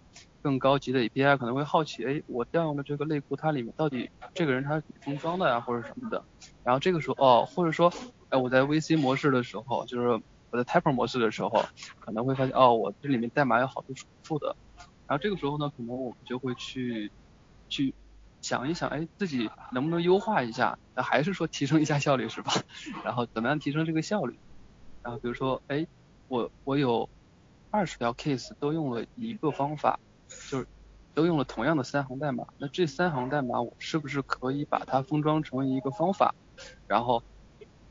[0.42, 6.24] 更高级的 API，可能会好奇，哎，我调用的这个类库它里面到底这个人他是怎么封装的呀，或者什么的。
[6.64, 7.92] 然后这个时候，哦，或者说，
[8.30, 10.08] 哎，我在 VC 模式的时候，就是
[10.50, 11.64] 我在 Type 模式的时候，
[12.00, 14.56] 可能会发现，哦，我这里面代码有好多重复的。
[15.06, 17.10] 然后这个时候呢，可能我们就会去
[17.68, 17.94] 去。
[18.42, 20.78] 想一想，哎，自己能不能优化一下？
[20.94, 22.52] 那还是说提升一下效率是吧？
[23.02, 24.38] 然后怎么样提升这个效率？
[25.02, 25.84] 然后比如说，哎，
[26.28, 27.08] 我我有
[27.72, 29.98] 二十条 case 都用了一个方法，
[30.48, 30.68] 就是
[31.12, 32.46] 都用了同样的三行代码。
[32.58, 36.32] 那这三行代码我是不是可以把它封装成一个方法，
[36.86, 37.24] 然后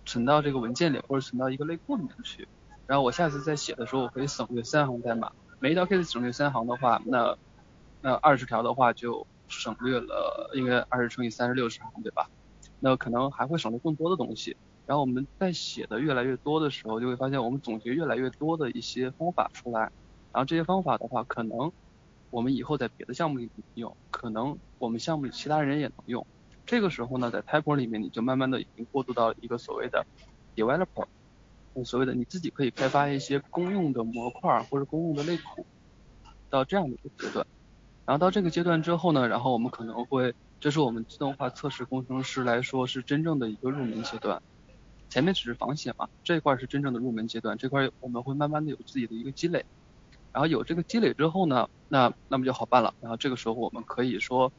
[0.06, 2.48] 存到这个文件里或者存到一个类库里面去？
[2.88, 5.34] 然后我下次再写的时候，我可以省略三行代码。
[5.60, 7.38] 每一条 case 省略三行的话，那
[8.02, 9.26] 那二十条的话就。
[9.48, 12.28] 省略了应该二十乘以三十六十行，对吧？
[12.80, 14.58] 那可能还会省略更多的东西。
[14.88, 19.82] 然后我们在写的越来越多的时候，就会发现我们总结越来越多的一些方法出来。
[20.34, 21.72] 然后这些方法的话，可能
[22.32, 26.26] 我们以后在别的项目里用，可能我们项目里其他人也能用。
[26.66, 30.04] 这个时候呢，在 Type 里面，你就慢慢的已经过渡到一个所谓的
[30.56, 31.06] Developer，
[31.84, 35.66] 所谓的你自己可以开发一些公用的模块或者公用的类库，
[36.50, 37.46] 到这样的一个阶段。
[38.06, 44.42] 然后到这个阶段之后呢，然后我们可能会，这是我们自动化测试工程师来说是真正的一个入门阶段，
[45.10, 49.66] 前面只是仿写嘛，这一块是真正的入门阶段，这块我们会慢慢的有自己的一个积累，
[50.32, 54.54] 然后有这个积累之后呢，那那么就好办了，然后这个时候我们可以说，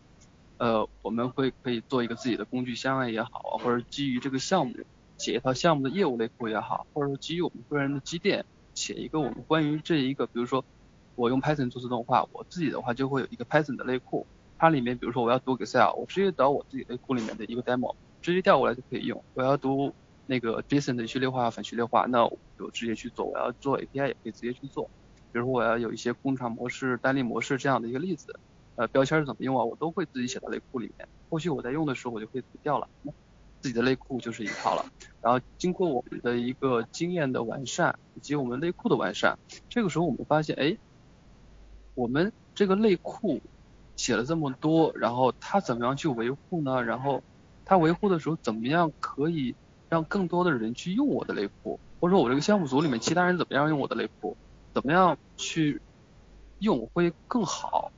[0.59, 4.75] 呃，我们会可以做一个自己的工具箱也好，或者基于这个项目
[5.19, 10.65] 写一套项目的业务类库也好，或者说基于我们个人的积淀写一个我们关于这一个，比如说。
[11.19, 14.27] 我用 Python 做自动化，我自己的话就会有一个 Python 的类库，
[14.59, 19.25] 它里面比如说我要读 Excel，我直接导我自己类库里面的一个 demo，直接调过来就可以用。
[19.33, 19.95] 我要读
[20.27, 23.25] 那个 JSON 的序列化、反序列化，那我就直接去做。
[23.25, 24.91] 我要做 API 也可以直接去做。
[25.33, 28.39] 比如说我要有一些工厂模式、单例模式这样的一个例子，
[28.75, 29.65] 呃，标签是怎么用啊？
[29.65, 31.09] 我都会自己写到类库里面。
[31.31, 32.87] 后续我在用的时候，我就可以自己调了，
[33.67, 34.87] 自己的内裤就是一套了。
[35.21, 39.37] 然后经过我们的一个经验的完善，以及我们内裤的完善，
[39.69, 40.77] 这个时候我们发现，哎。
[41.95, 43.41] 我们这个内裤
[43.97, 46.85] 写了这么多，然后它怎么样去维护呢？
[46.85, 47.23] 然后
[47.65, 49.55] 它维护的时候怎么样可以
[49.89, 51.81] 让更多的人去用我的内裤？
[51.99, 54.37] 或者说我这个项目组里面其他人怎么样用我的内裤？
[54.75, 55.81] 怎么样去
[56.59, 57.91] 用会更好？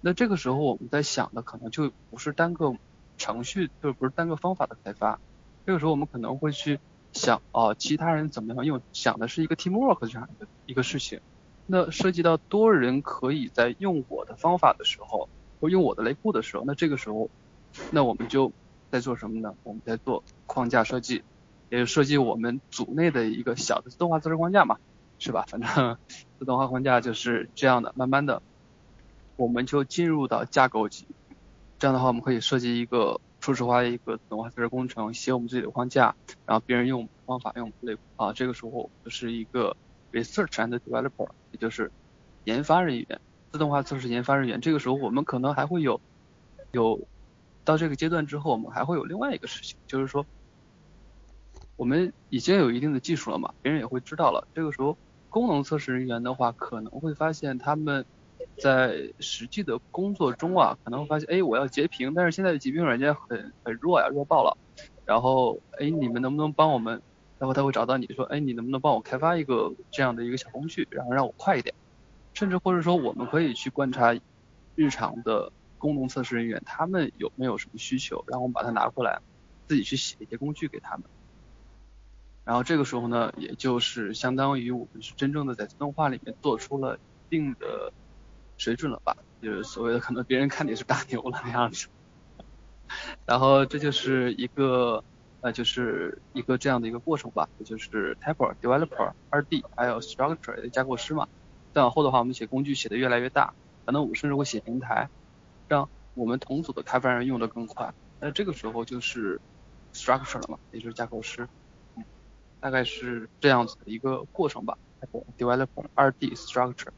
[0.00, 2.74] 那这个时候我们在想的可能就不是单个
[3.18, 5.18] 程序，就不是单个方法的开发。
[5.66, 6.80] 这个时候我们可能会去
[7.12, 8.80] 想，哦，其他人怎么样用？
[8.92, 11.20] 想的是一个 teamwork 这样的一个事情。
[11.66, 15.28] 那涉及到多人可以在用我的方法的时候，
[15.60, 17.30] 或用我的类库的时候，那这个时候，
[17.90, 18.52] 那我们就
[18.90, 19.54] 在做什么呢？
[19.62, 21.22] 我们在做框架设计，
[21.70, 24.78] 也就设计我们组内的一个小的自动化测试框架嘛，
[25.20, 25.46] 是吧？
[25.48, 25.96] 反正
[26.38, 27.92] 自动化框架就是这样的。
[27.96, 28.42] 慢慢的，
[29.36, 31.06] 我们就进入到架构级，
[31.82, 36.14] 这样的话我们可以设计一个初始化一个自动化测试工程，写我们自己的框架，
[36.46, 39.76] 然后别人用方法用类啊，这个时候就是一个。
[40.12, 41.90] Research and developer，也就是
[42.44, 44.60] 研发人员，自动化测试研发人员。
[44.60, 46.00] 这个时候我们可能还会有
[46.70, 47.00] 有
[47.64, 50.24] 到这个阶段之后，我们还会有另外一个事情，就是说
[51.76, 54.46] 我们已经有一定的技术了嘛，别人也会知道了。
[54.54, 54.96] 这个时候
[55.30, 58.04] 功能测试人员的话，可能会发现他们
[58.58, 64.56] 在实际的工作中啊，可能会发现，哎，我要截屏，但是现在的截屏软件很很弱呀，弱爆了。
[65.04, 67.02] 然后，哎，你们能不能帮我们？
[67.38, 71.74] 然后他会找到你说，哎，你能不能帮我开发一个这样的一个小工具，然后让我快一点？
[72.34, 74.16] 甚至或者说，我们可以去观察
[74.76, 79.18] 日常的功能测试人员，他们有没有什么需求，然后我们把它拿过来，
[79.66, 81.04] 自己去写一些工具给他们。
[82.44, 87.92] 然后这个时候呢，也就是相当于我们是真正的在自动化里面做出了一定的
[88.62, 89.16] 水准了吧？
[89.42, 91.88] 就是所谓的可能别人看你是大牛了那样子。
[93.26, 95.02] 然后这就是一个。
[95.42, 101.26] 呃，就是一个这样的一个过程吧，就是 typer developer 二 D，还有 structure 架构师嘛。
[101.74, 103.52] 再往后的话，我们写工具写的越来越大，
[103.84, 105.08] 可能我们甚至会写平台，
[105.66, 107.92] 让我们同组的开发人用的更快。
[108.20, 109.40] 那这个时候就是
[109.92, 111.48] structure 了嘛，也就是架构师。
[112.60, 114.78] 大概是这样子的一个过程吧。
[115.36, 116.92] Developer 二 D structure。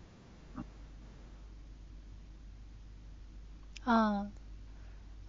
[3.87, 4.33] 嗯，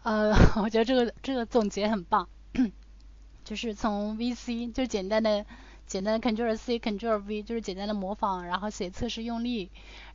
[0.03, 0.31] 呃，
[0.63, 2.27] 我觉得这个这个总结很棒，
[3.43, 5.45] 就是从 VC 就简单的
[5.85, 9.69] 简单的 Ctrl C Ctrl V 就是简单的模仿，然后写测试用例，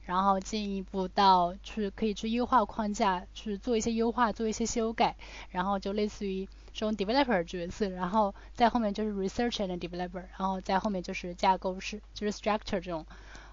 [0.04, 5.16] 然后进一步到去可以去优化框架，去做一些优化，做一些修改，
[5.50, 13.04] 然后就类似于这种 developer 角色，然后在后面就是 researcher and developer，然后在后面就是架构式，就是 structure 这种。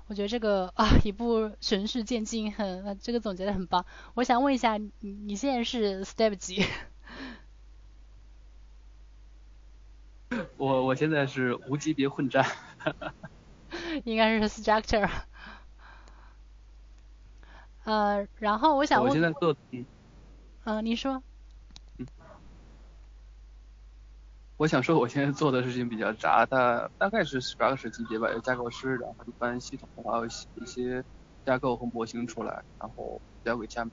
[0.08, 3.86] 我觉得这个啊，一步循序渐进，很这个总结的很棒。
[4.14, 6.66] 我想问一下，你你现在是 step 几？
[10.58, 12.46] 我我现在是无级别混战。
[14.06, 15.10] 应该是 structure。
[17.84, 19.10] 呃，然后我想问。
[19.10, 19.86] 我现在做嗯。
[20.64, 21.22] 嗯，你说。
[24.60, 31.04] 我想说，我现在做的事情比较杂，大大概是 structure 级别吧，有架构师，然后一般系统的话会写一些
[31.46, 33.92] 架构和模型出来，然后交给下面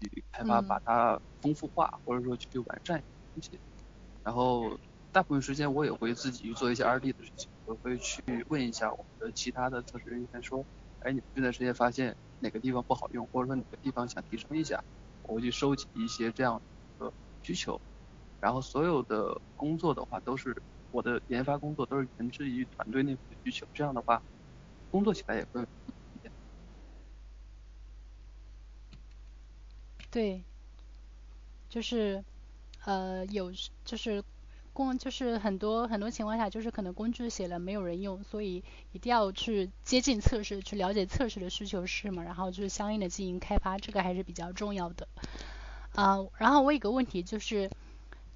[0.00, 3.02] 去去开发，把它丰富化，或者说去完善
[3.34, 3.60] 东西。
[4.24, 4.78] 然后
[5.12, 10.66] 大部分时间我也会自己去做一些 R&D 的事情，我会去问一下我们的其他的测试人员说，
[11.00, 14.84] 哎，你们这段时间发现哪个地方不好用，或者说哪个地方想提升一下，
[15.22, 16.62] 我会去收集一些这样
[16.98, 17.12] 的
[17.42, 17.80] 需求。
[18.40, 24.22] 然后所有的工作的话，都是我的研发工作都是源自于团队内部的需求，这样的话，
[24.90, 25.66] 工作起来也会。
[30.10, 30.42] 对，
[31.68, 32.24] 就是
[32.84, 33.52] 呃有
[33.84, 34.24] 就是
[34.72, 45.08] 工就是很多很多情况下就是可能工具写了没有人用，所以一定要去接近测试，去了解测试的需求是什么，然后就是相应的进行开发，这个还是比较重要的。
[45.92, 47.70] 啊，然后我有个问题就是。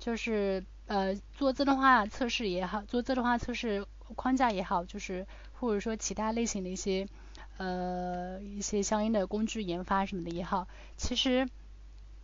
[0.05, 3.87] 就是呃做自动化测试也好，做自动化测试
[4.17, 7.07] 框架也好，就是或者说其他类型的一些
[7.57, 11.49] 呃一些相应的工具研发什么的也好，其实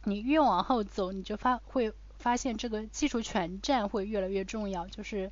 [0.03, 5.31] 你越往后走，你就发会发现这个技术全栈会越来越重要，就是。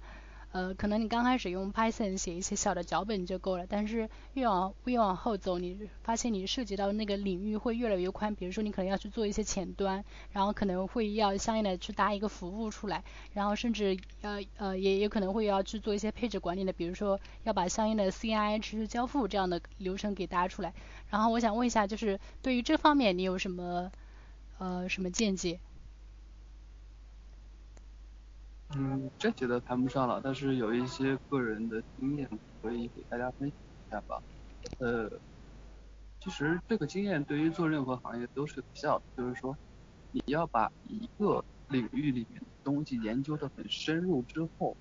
[0.57, 8.35] 呃，可能你刚开始用 Python 写一些小的脚本就够了，但是越往越往后走，你发现你涉及到那个领域会越来越宽。
[8.35, 10.03] 比如说你可能要去做一些前端，
[10.33, 13.05] 然后可能会要相应的去搭一个服务出来，
[13.35, 20.73] 然后甚至呃呃也也可能会要去做一些配置管理的，比如说要把相应的 CI 持续交付这样的流程给搭出来。
[21.11, 23.93] 然后我想问一下，就是对于这方面你有什么
[24.57, 25.61] 呃什么见解？
[28.75, 32.29] 嗯，这觉得谈不上了，但是有一些个人的经验
[32.61, 34.21] 可以给大家分享一下吧。
[34.79, 35.09] 呃，
[36.21, 39.57] 其实这个经验对于做任何行业都是有效的，就是说
[40.11, 44.77] 你要把一个领域里面的东西研究的很深入之后，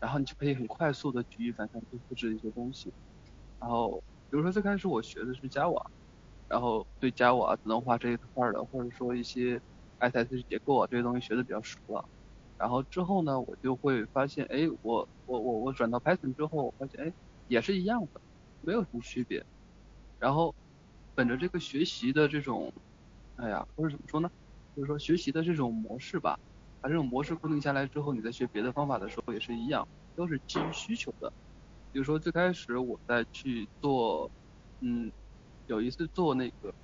[0.00, 2.92] 然后你就可以很快速的举一反三去复制一些东西。
[3.60, 5.82] 然后比如说最开始我学的是 Java，
[6.48, 9.60] 然后对 Java 自动化这一块的，或者说一些
[10.00, 12.08] SSH 结构啊这些东西学的比较熟了。
[12.60, 17.14] 然后之后呢，我就会发现，哎，我我我我转到 Python 之后，发现哎
[17.46, 18.20] 也是一样的，
[18.60, 19.44] 没有什么区别。
[20.18, 20.54] 然后
[21.14, 22.72] 本着这个学习的这种，
[23.36, 24.30] 哎呀，或者怎么说呢，
[24.76, 26.38] 就是说学习的这种模式吧，
[26.80, 31.32] 把这种模式固定下来之后，你在学别的方法的时候也是一样，都是基于需求的。
[31.92, 34.30] 比如说最开始我在去做，
[34.80, 35.12] 嗯，
[35.66, 36.74] 有一次做那个。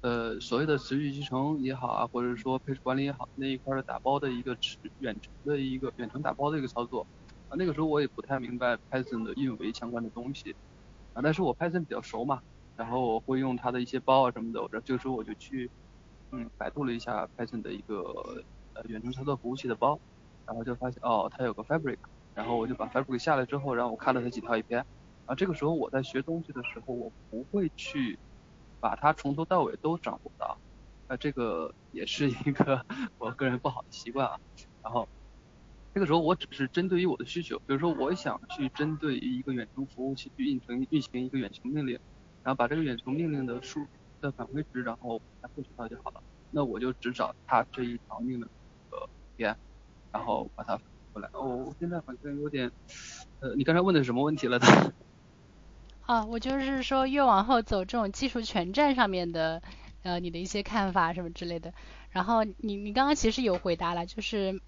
[0.00, 7.08] 呃，所谓的持续集成也好啊，或者说配置管理也好，那一块的打包的一个持远程的一个远程打包的一个操作，
[7.48, 10.54] 啊，那个时候我也不太明白 Python 的运维相关的东西，
[11.14, 12.40] 啊，但是我 Python 比较熟嘛，
[12.76, 15.68] 然后我会用它的一些包啊什么的，我这这个时候我就去，
[16.30, 17.96] 嗯，百度了一下 Python 的一个
[18.74, 20.00] 呃远程操作服务器的包，
[20.46, 21.98] 然后就发现哦，它有个 Fabric，
[22.34, 24.86] 然后我就把 Fabric 下来之后，然后我看了它几条影片，
[25.24, 28.16] 啊，这个时候我在学东西的时候，我不会去。
[28.80, 30.58] 把它从头到尾都掌握到，
[31.08, 32.84] 那这个也是一个
[33.18, 34.36] 我个人不好的习惯啊。
[34.82, 35.08] 然后
[35.94, 41.98] 这个时候我只是针对于我的需求，比如说我想去针对于一个远程服务器去运行运行一个远程命令，
[42.42, 43.86] 然后把这个远程命令的数
[44.20, 46.22] 的返回值，然后来获取到就好了。
[46.50, 48.48] 那我就只找它这一条命令的
[49.36, 49.56] 边，
[50.12, 51.28] 然后把它返回来。
[51.32, 52.70] 哦，我现在好像有点，
[53.40, 54.58] 呃，你刚才问的是什么问题了？
[56.08, 59.60] 啊，我就是说越往后走，这种技术全站上面的，
[60.02, 61.74] 呃，你的一些看法什么之类的。
[62.08, 64.58] 然后你你刚刚其实有回答了，就是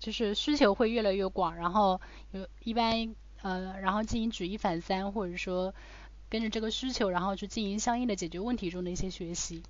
[0.00, 2.00] 就是需求会越来越广，然后
[2.32, 5.72] 有一般呃，然后进行举一反三，或者说
[6.28, 9.62] 跟着这个需求，然后去进行相应的解决问题中的一些学习。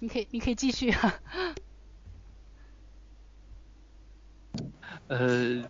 [0.00, 0.92] 你可以你可以继续。
[5.08, 5.64] 呃，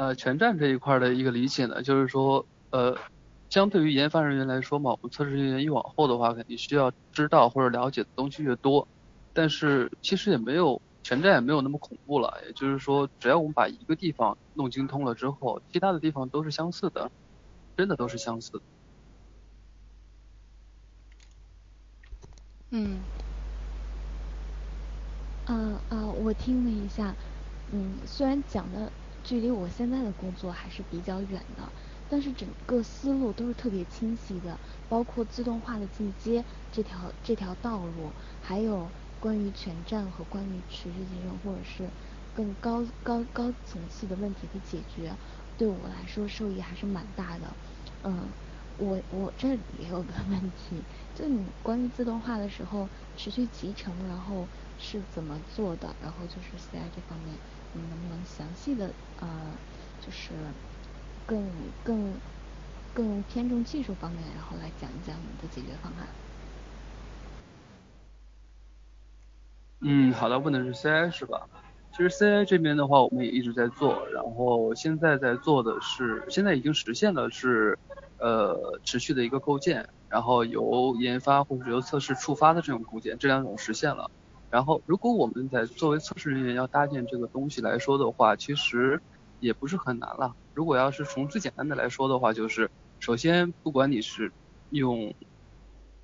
[0.00, 2.96] 呃，全站这一块的一个理解呢，就是说，呃，
[3.50, 8.88] 相对于研发人员来说嘛，我们测试人员越往后的话，肯定需要知道或者了解的东西越多，
[9.34, 17.10] 但是其实也没有全站也没有那么恐怖了，也就是说，只要我们把一个地方弄精通了之后，其他的地方都是相似的，
[17.76, 18.60] 真的都是相似。
[22.72, 23.10] 嗯。
[25.46, 27.16] 啊啊，我听了一下，
[27.72, 28.92] 嗯，虽然讲的
[29.22, 31.62] 距离我现在的工作还是比较远的，
[32.08, 34.58] 但是整个思路都是特别清晰的，
[34.88, 38.10] 包括自动化的进阶这条这条道路，
[38.42, 38.88] 还有
[39.20, 41.88] 关于全站和关于持续集成或者是
[42.34, 45.12] 更高高高层次的问题的解决，
[45.56, 47.54] 对我来说受益还是蛮大的。
[48.02, 48.28] 嗯，
[48.78, 50.82] 我我这里也有个问题，
[51.14, 54.46] 就你关于自动化的时候持续集成，然后。
[54.82, 55.94] 是怎么做的？
[56.00, 57.36] 然后就是 CI 这方面，
[57.72, 58.90] 你能不能详细的
[59.20, 59.54] 呃，
[60.04, 60.32] 就是
[61.26, 61.38] 更
[61.84, 62.14] 更
[62.94, 66.06] 更偏重技术方面，然后来讲一讲你的解决方案？
[69.82, 71.40] 嗯，好的，问的是 CI 是吧？
[71.96, 77.78] 其实 CI 这边的话，我们也一直在做，然后现在在做的是，现在已经实现了是
[78.18, 84.10] 呃持续的一个构建，然后由研发或者由测试触发的这种构建，这两种实现了。
[84.50, 89.00] 然后，如果我们在作为测试人员要搭建这个东西来说的话，其实
[89.38, 90.34] 也不是很难了。
[90.54, 94.32] 如果要是从最简单的来说的话，就是首先不管你是
[94.70, 95.14] 用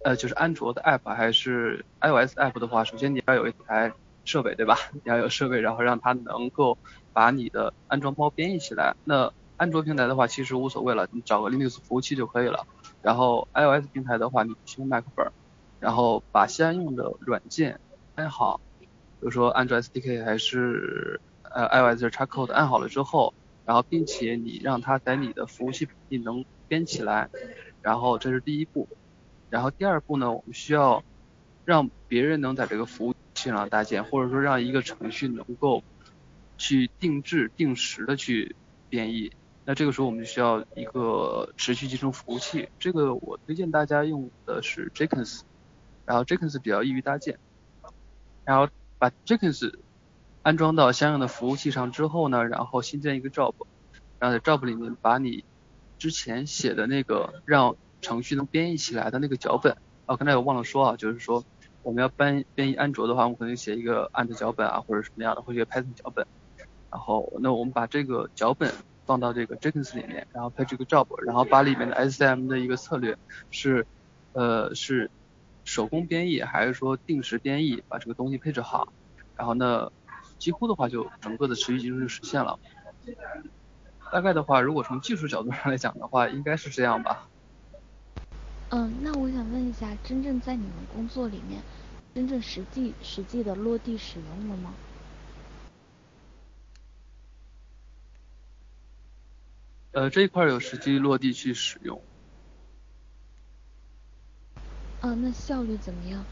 [0.05, 3.93] 呃就是安卓的 app 还是 iOS app 的话，首先你要有一台
[4.25, 4.77] 设备，对吧？
[4.95, 6.79] 你要有设备，然后让它能够
[7.13, 8.95] 把你的安装包编译起来。
[9.03, 12.65] 那安卓平台的话，其实无所谓了，你找个 Linux 服务器就可以了。
[13.03, 15.33] 然后 iOS 平台的话，你用 Mac 本，
[15.81, 17.81] 然后把相应的软件。
[18.17, 18.89] 安好，比
[19.21, 23.35] 如说安卓 SDK 还是呃 iOS 的 Xcode 安好了之后，
[23.67, 27.29] 然后并且你让它在你的服务器你能编起来，
[27.83, 28.89] 然后这是第一步，
[29.51, 31.05] 然后第二步呢，我们需要
[31.67, 35.85] 让别人能在这个服务器上搭建，或者说让一个程序能够
[36.57, 38.57] 去定制定时的去
[38.89, 39.31] 编译，
[39.67, 45.43] 那这个时候我们就需要一个持续集成服务器，这个我推荐大家用的是 Jenkins，
[46.07, 47.39] 然后 Jenkins 比较易于搭建。
[48.47, 48.69] 然后
[48.99, 49.75] 把 Jenkins
[50.43, 53.53] 安装到相应的服务器上之后呢，然后新建一个 job，
[54.21, 55.45] 然后在 job 里面把你
[55.99, 59.77] 之前写的那个让程序能编译起来的那个脚本，
[60.07, 61.45] 哦，刚才我忘了说啊，就是说
[61.83, 66.25] 我们要编编译安卓的话，我们可能写一个 and 脚本啊，或者什么样的，或者 Python 脚本，
[66.93, 68.73] 然后那我们把这个脚本
[69.05, 73.19] 放到这个 Jenkins 里面，然后配置个 job，然后把里面的 SCM 的一个策略
[73.51, 73.85] 是
[74.35, 75.11] 呃是。
[75.77, 78.95] 手工编译还是说定时编译，把这个东西配置好，
[79.35, 79.91] 然后呢，
[80.39, 82.59] 几乎的话就整个的持续集成就实现了。
[84.11, 87.29] 大概的话，如果从技术角度上来讲的话，应该是这样吧。
[88.71, 91.63] 嗯，那我想问一下，真正在你们工作里面，
[92.15, 94.75] 真正实际实际的落地使用了吗？
[99.93, 102.03] 呃，这一块有实际落地去使用。
[105.01, 106.25] 啊，那效率怎么样？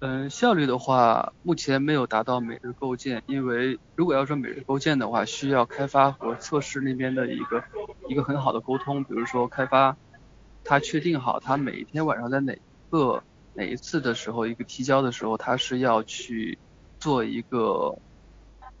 [0.00, 7.62] 嗯，效率的话，目前没有达到每日构建，因为如果要说每日构建的话，需要开发和测试那边的一个
[8.08, 9.02] 一个很好的沟通。
[9.04, 9.96] 比如说开发，
[10.62, 12.58] 他确定好他每一天晚上在哪
[12.90, 13.22] 个
[13.52, 16.58] 哪一次的时候，一个提交的时候，他是要去
[16.98, 17.98] 做一个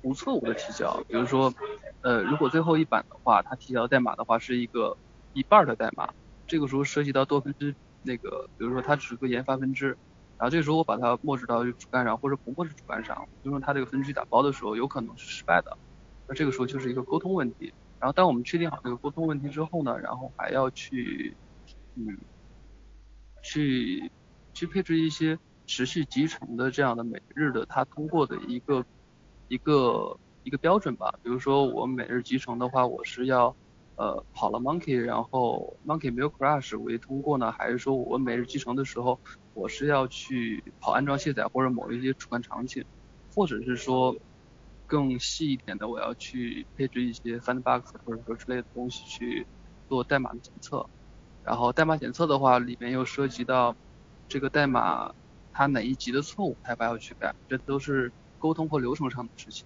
[0.02, 1.02] 无错误的提交。
[1.08, 1.54] 比如说，
[2.02, 4.98] 呃，如果最后一版的话，他提交代码的话是一个
[5.32, 6.12] 一半的代码。
[6.46, 9.88] 这个时候涉及到多分支，那个比如说它只是个研发分支，
[10.36, 15.78] 然后这个时候我把它默指到主干上或者不默指主干上，就说它这个分支打包的时候有可能是失败的，
[16.28, 17.72] 那这个时候就是一个沟通问题。
[17.98, 21.36] 然后当我们确定好这个沟通问题之后呢，然后还要去，
[21.94, 22.04] 嗯，
[23.42, 24.12] 去
[24.52, 28.84] 去配置一些持续集成的这样的每日的它通过的一个
[29.48, 31.10] 一个一个标准吧。
[31.22, 33.56] 比如说我每日集成的话，我是要。
[33.96, 37.52] 呃，跑了 Monkey，然后 Monkey 没有 crash，我也通过呢？
[37.52, 39.20] 还是说我每日集成的时候，
[39.52, 42.84] 我是要去跑安装卸载或者某一些主观场景，
[43.34, 44.16] 或者是说
[44.86, 49.46] 更细一点的，我要去配置一些 Sandbox 或者说之类的东西去
[49.88, 50.88] 做代码的检测。
[51.42, 53.76] 然后代码检测的话，里面又涉及到
[54.28, 55.12] 这个代码
[55.52, 59.64] 它哪一级的错误，开发要去改，这都是沟通或流程上的事情。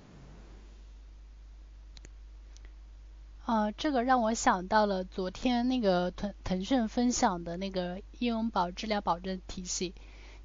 [3.49, 9.95] 呃，这个让我想到了昨天那个腾腾讯分享的那个应用宝质量保证体系，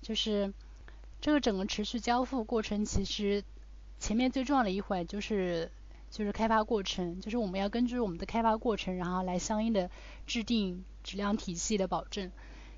[0.02, 0.54] 就是
[1.20, 3.44] 这个整个持续交付过程，其实
[4.00, 5.70] 前面最重要的一环就是
[6.10, 9.90] 就是开发过程，就是我们要根据我们的开发过程，然后来相应的
[10.26, 12.32] 制定质量体系的保证。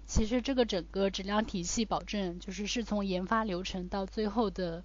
[0.08, 4.84] 其实这个整个质量体系保证，就是是从研发流程到最后的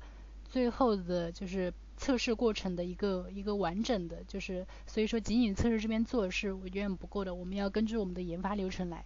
[0.50, 9.04] 最后的，就是测试过程的一个一个完整的，就是所以说仅仅测试这边做是远远不够的，我们要根据我们的研发流程来。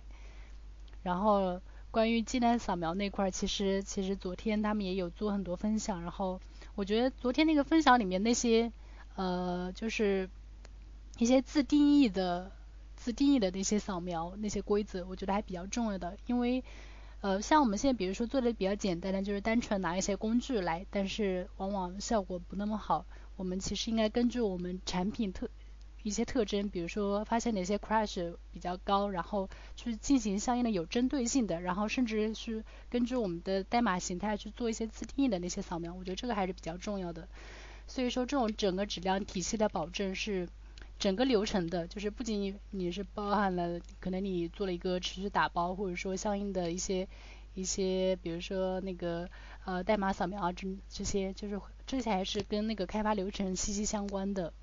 [1.02, 6.40] 然后关于静态扫描那块，其实其实昨天他们也有做很多分享，然后
[6.76, 8.72] 我觉得昨天那个分享里面那些
[9.16, 10.30] 呃就是
[11.18, 12.52] 一些自定义的。
[12.96, 16.64] 自定义的那些扫描那些规则，我觉得还比较重要的，因为
[17.24, 23.06] 呃像我们现在比如说做的比较简单的，就是单纯拿一些工具来，但是往往效果不那么好。
[23.36, 25.48] 我们其实应该根据我们产品特
[26.02, 37.26] 一些特征，比如说发现哪些 crash 比较高，然后去进行相应的有针对性的，然后甚至是根据我们的代码形态去做一些自定义的那些扫描，我觉得这个还是比较重要的。
[37.86, 40.46] 所以说这种整个质量体系的保证是。
[41.04, 47.06] 整个流程的，就是不仅你是包含了，可能你做了一个持续打包，或者说相应的一些
[47.52, 49.28] 一些，比如说那个
[49.66, 54.54] 呃代码扫描啊这这些，就是这些还是跟那个开发流程息息相关的。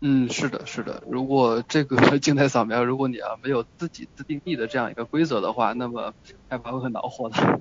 [0.00, 1.02] 嗯，是的，是的。
[1.06, 6.14] 如果这个 静态扫描，如果你要没有自己自定义的这样一个规则的话，那么
[6.48, 7.60] 开发会很恼火的。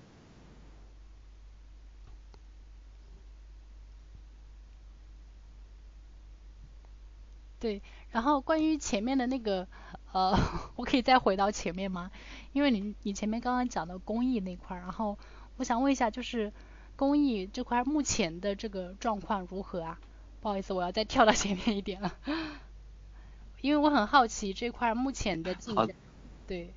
[7.66, 9.68] 对，然后关于前面的那个，
[10.14, 10.38] 呃，
[10.78, 12.12] 我可以再回到前面吗？
[12.54, 15.18] 因为你你前面刚刚讲到公益那块儿，然后
[15.58, 16.54] 我想问一下，就是
[16.96, 20.00] 公益这块目前的这个状况如何啊？
[20.42, 22.14] 不好意思，我要再跳到前面一点了，
[23.62, 25.88] 因为我很好奇这块目前的进展。
[26.46, 26.72] 对。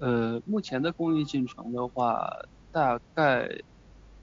[0.00, 3.48] 呃，目前的公益进程的话，大概，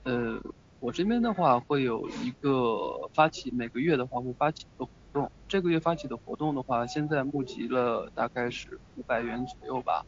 [0.04, 0.40] 呃。
[0.80, 5.30] 我这边的话会有一个发起，每个月的话会发起一个活动。
[5.48, 10.06] 这个月发起的活动的话，现在募集了大概是五百元左右吧。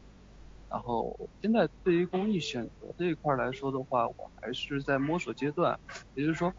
[0.69, 5.77] 然后现在对于公益选择这一块来说的话，我还是在摸索阶段。
[6.15, 6.55] 也就是说，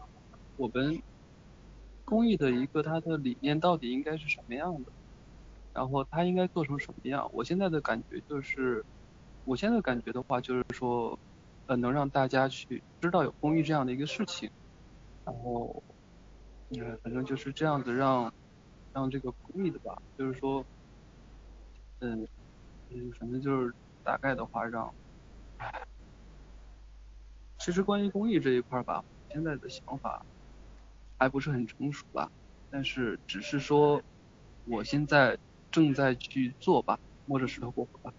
[0.56, 1.02] 我们
[2.04, 4.92] 公益的一个它的理念到底应该是什么样的，
[5.72, 7.30] 然后它应该做成什么样？
[7.32, 8.84] 我现在的感觉就是，
[9.44, 11.18] 我现在感觉的话就是说。
[11.68, 14.50] 呃，能让大家去知道有公益这样的一个事情，
[15.24, 15.84] 然后，
[16.70, 18.32] 呃，反正就是这样子让，
[18.92, 20.64] 让这个公益的吧，就是说，
[22.00, 22.22] 嗯，
[22.90, 24.94] 嗯，反正就是大概的话让，
[27.58, 30.24] 其实关于公益这一块吧，现在的想法
[31.18, 32.30] 还不是很成熟吧，
[32.70, 34.02] 但是只是说，
[34.64, 35.38] 我现在
[35.70, 38.12] 正在去做吧，摸着石头过河吧。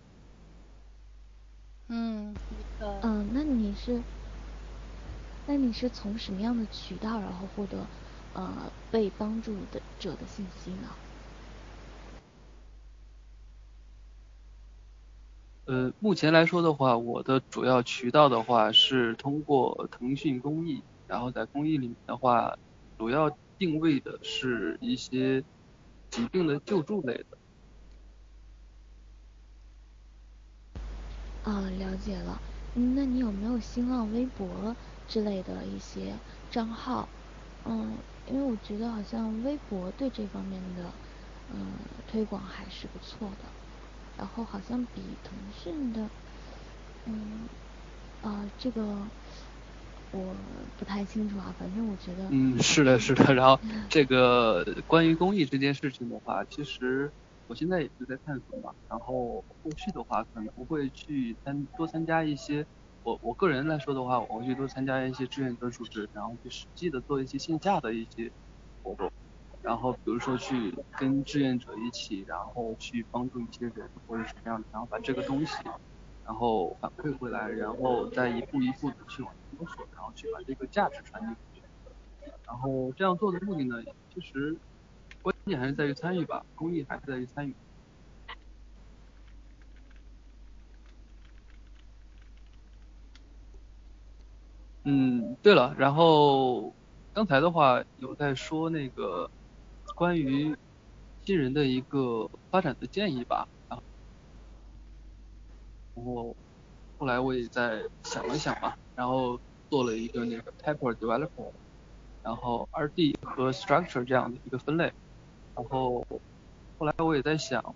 [1.89, 2.39] 嗯，
[3.01, 4.05] 嗯，那你是，
[5.47, 7.89] 那你是从什么样的渠道然后获得
[8.31, 10.97] 呃被帮助的者的信息呢？
[15.67, 22.57] 呃，目前来说的话，我的主要渠道的话是通过腾讯公益，然后在公益里面的话，
[22.97, 25.41] 主要定位的是一些
[26.09, 27.37] 疾病的救助类的。
[31.43, 32.41] 啊，了解了。
[32.95, 34.75] 那你有没有新浪微博
[35.07, 36.13] 之类的一些
[36.49, 37.07] 账号？
[37.65, 40.83] 嗯，因为我觉得好像微博对这方面的
[41.53, 41.65] 嗯
[42.07, 43.45] 推广还是不错的。
[44.17, 46.07] 然后好像比腾讯的，
[47.05, 47.47] 嗯，
[48.21, 48.81] 啊，这个
[50.11, 50.35] 我
[50.77, 51.53] 不太清楚啊。
[51.59, 52.27] 反正我觉得。
[52.31, 53.33] 嗯，是的，是的。
[53.33, 57.11] 然后这个关于公益这件事情的话，其实。
[57.47, 62.65] 我现在也是在探索嘛，然后后续的话可能会去参多参加一些，
[63.01, 68.31] 我我个人来说的话，我会去多参加一些志愿者组织，然后去实际的做一些线下的一些
[68.81, 69.11] 活动，
[69.61, 75.53] 然后比如说去跟志愿者一起，然后去帮助一些人或者什么样的，然后把这个东西，
[76.23, 81.61] 然后反馈回来，然后再一步一步的去摸索，然后去把这个价值传递出去，
[82.47, 83.75] 然后这样做的目的呢，
[84.09, 84.61] 其实。
[85.45, 87.55] 关键还是在于参与吧，公益还是在于参与。
[94.85, 96.73] 嗯，对了，然后
[97.13, 99.29] 刚才的话有在说那个
[99.95, 100.55] 关于
[101.25, 103.77] 新人的一个发展的建议吧，然
[106.05, 106.35] 后
[106.97, 109.39] 后来我也在想了想嘛，然后
[109.69, 111.53] 做了一个那个 type developer，
[112.23, 114.91] 然后二 D 和 structure 这样的一个分类。
[115.55, 116.05] 然后
[116.77, 117.75] 后来我也在想，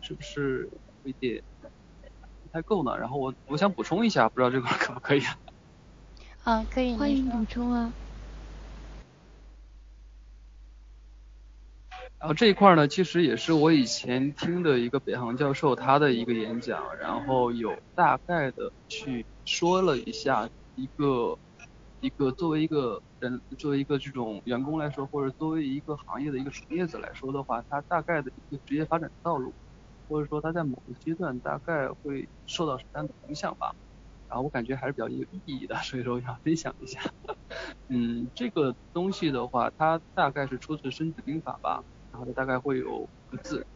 [0.00, 0.68] 是不是
[1.04, 1.42] 有一点
[2.42, 2.96] 不太够呢？
[2.98, 5.22] 然后我我想补充一下，不知道这块可不可以？
[6.44, 7.92] 啊，可以，欢迎补充啊。
[12.18, 21.38] 然后这一块呢，其实也是我以前听的一个北航教授他的一个演讲，然后有大概的去说了一下一个
[22.06, 29.54] 一个作为一个人作为一个这种员工来说，或者作为一个行业的一个从业者来说的话，他大概的一个职业发展道路，
[30.08, 33.74] 或者说他在某个阶段大概会受到什么样的影响吧。
[34.28, 37.00] 然后我感觉还是比较有意义的，所以说我想分享一下。
[37.88, 41.84] 嗯，这个东西的话，它大概是出自《孙子兵法》吧。
[42.12, 43.66] 然后它大概会有五个字，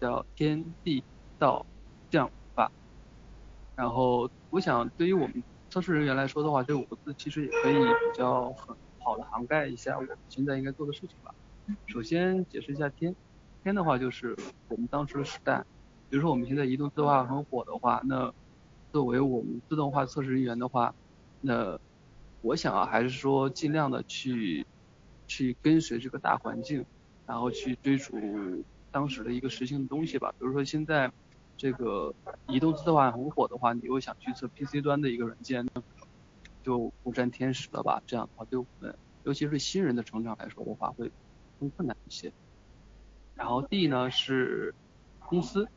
[0.00, 1.04] 叫天地
[1.38, 1.66] 道
[2.10, 2.70] 将法。
[3.76, 5.44] 然后我想对于我们
[5.76, 8.74] 测试人员来说的话，这五个字其实也可以比较很
[9.04, 11.34] 好的涵盖一下我们现在应该做的事情吧。
[11.86, 13.14] 首先解释一下天，
[13.62, 14.34] 天的话就是
[14.68, 15.66] 我们当时的时代。
[16.08, 18.32] 比如说我们现在移动自动化很火的话，那
[18.90, 20.94] 作为我们自动化测试人员的话，
[21.42, 21.78] 那
[22.40, 24.66] 我想啊还是说尽量的去
[25.26, 26.86] 去跟随这个大环境。
[27.26, 28.16] 然后去追逐
[28.92, 31.12] 当时的一个实行的东西吧，比如说现在
[31.56, 32.14] 这个
[32.48, 35.66] 移动自动化很火的话，你又想去测 PC 端的一个软件，
[36.62, 38.02] 就不占天时了吧？
[38.06, 41.10] 这样的话对我们，尤其是新人的成长来说的话，会
[41.58, 42.32] 更困难一些。
[43.34, 44.74] 然后 D 呢是
[45.20, 45.68] 公司，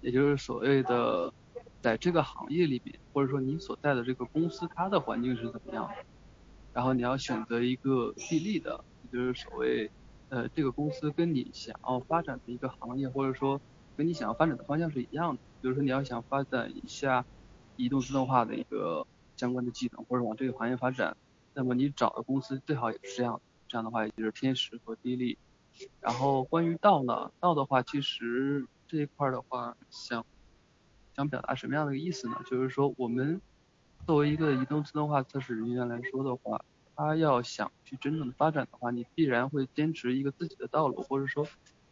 [0.00, 1.32] 也就是所谓的
[1.80, 5.94] 在这个行业里面，或者说你所在的这个公司它的环境是怎么样的，
[6.72, 9.90] 然后你要选择一个地利的，也就是所谓。
[10.30, 13.58] 呃，这个公司跟你想要发展的一个行业，或者说
[13.98, 15.42] 跟你想要发展的方向是一样的。
[15.60, 17.26] 比如说你要想发展一下
[17.74, 19.04] 移动自动化的一个
[19.36, 21.16] 相关的技能，或者往这个行业发展，
[21.52, 23.40] 那么你找的公司最好也是这样。
[23.66, 25.36] 这样的话也就是天时和地利。
[26.00, 30.24] 然后关于道呢，道的话其实这一块的话，想
[31.16, 32.40] 想表达什么样的意思呢？
[32.46, 33.40] 就是说我们
[34.06, 36.64] 作为一个移动自动化测试人员来说的话。
[37.00, 41.46] 他要想去真正的发展的话，你必然会坚持一个自己的道路，或者说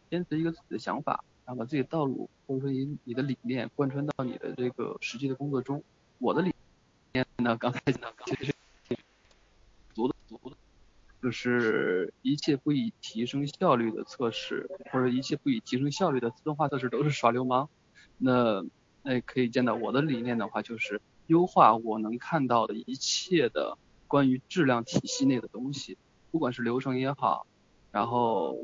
[0.09, 5.81] 坚持一个自己的想法，然后把自己的道路或者说以你的理念贯穿到你的这个实际的工作中。
[6.19, 6.53] 我的理
[7.13, 8.53] 念呢，刚才呢，其实
[9.93, 10.55] 足的足的，
[11.23, 17.69] 就是一切不以提升效率的测试，或者一切不以提升效率的自动化测试都是耍流氓。
[18.17, 18.63] 那
[19.01, 23.77] 那可以见到我的理念的话，就是优化我能看到的一切的。
[24.09, 25.97] 关于质量体系内的东西，
[26.31, 27.45] 不管是流程也好，
[27.91, 28.55] 然后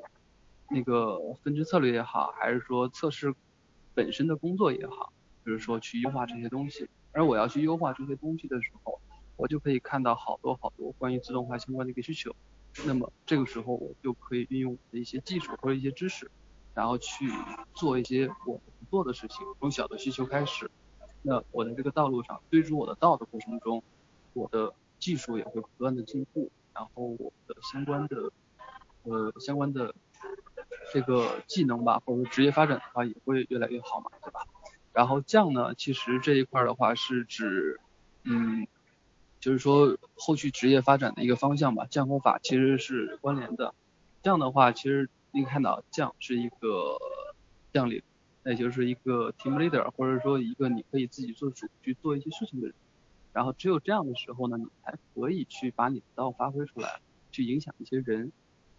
[0.74, 3.34] 那个分支策略也好，还是说测试
[3.94, 5.14] 本身的工作也好，
[5.46, 6.90] 就是说去优化这些东西。
[7.12, 9.00] 而我要去优化这些东西的时候，
[9.38, 12.36] 我就可以看到好多好多关于自动化相关的一个需求。
[12.86, 16.30] 那么这个时候我就可以运用我的一些技术或者一些知识，
[16.74, 17.32] 然后去
[17.74, 20.70] 做一些我不做的事情，从小的需求开始。
[21.22, 23.84] 那我在这个道路上追逐我的道的过程中，
[24.34, 24.74] 我的。
[25.00, 28.32] 技术也会不断的进步，然后我的相关的
[29.04, 29.94] 呃相关的
[30.94, 34.42] 这个技能吧，或者说职业发展的话也会越来越好嘛，对吧？
[34.94, 37.80] 然后降呢，其实这一块的话是指
[38.24, 38.68] 嗯，
[39.40, 43.74] 就是说后续职业发展的一个方向吧，降和法其实是关联的。
[44.22, 47.00] 降的话，其实你看到降是一个
[47.74, 48.04] 将领，
[48.44, 52.76] 那就是一个 team leader，或者说一个你可以自己做主去做一些事情的人。
[53.34, 57.00] 然后只有这样的时候呢，你才可以去把你的道发挥出来，
[57.32, 58.32] 去影响一些人，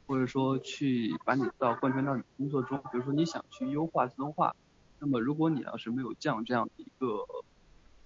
[0.07, 2.78] 或者说去把你到贯穿到你工作中。
[2.92, 4.55] 比如说你想去优化自动化，
[4.98, 7.24] 那么如果你要是没有降这样的一个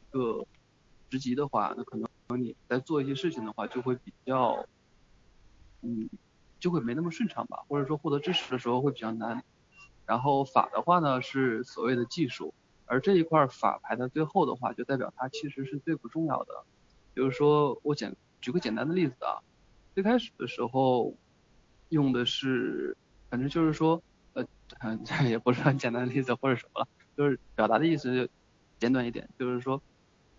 [0.00, 0.46] 一个
[1.10, 2.08] 职级的话，那可能
[2.42, 4.66] 你在做一些事情的话就会比较，
[5.82, 6.08] 嗯，
[6.60, 9.42] 就会没那么顺畅吧，或者说获得支持的时候会比较难。
[10.06, 12.54] 然后法的话呢是所谓的技术。
[12.90, 16.64] 而这一块法排在最后的话，就代表它其实是最不重要的。
[17.12, 19.44] 比如说，我简举个简单的例子啊，
[19.94, 21.14] 最开始的时候
[21.88, 22.96] 用的是，
[23.30, 24.02] 反正就是说，
[24.34, 24.44] 呃，
[25.04, 28.28] 这也不是很简单的例子或者什么了，就是表达的意思
[28.78, 29.82] 简短一点，就是说，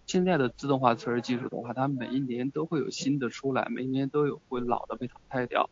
[0.05, 5.69] 现在的自动化测试技术的话，它每一年都会有新的出来，每一年都有会老的被淘汰掉。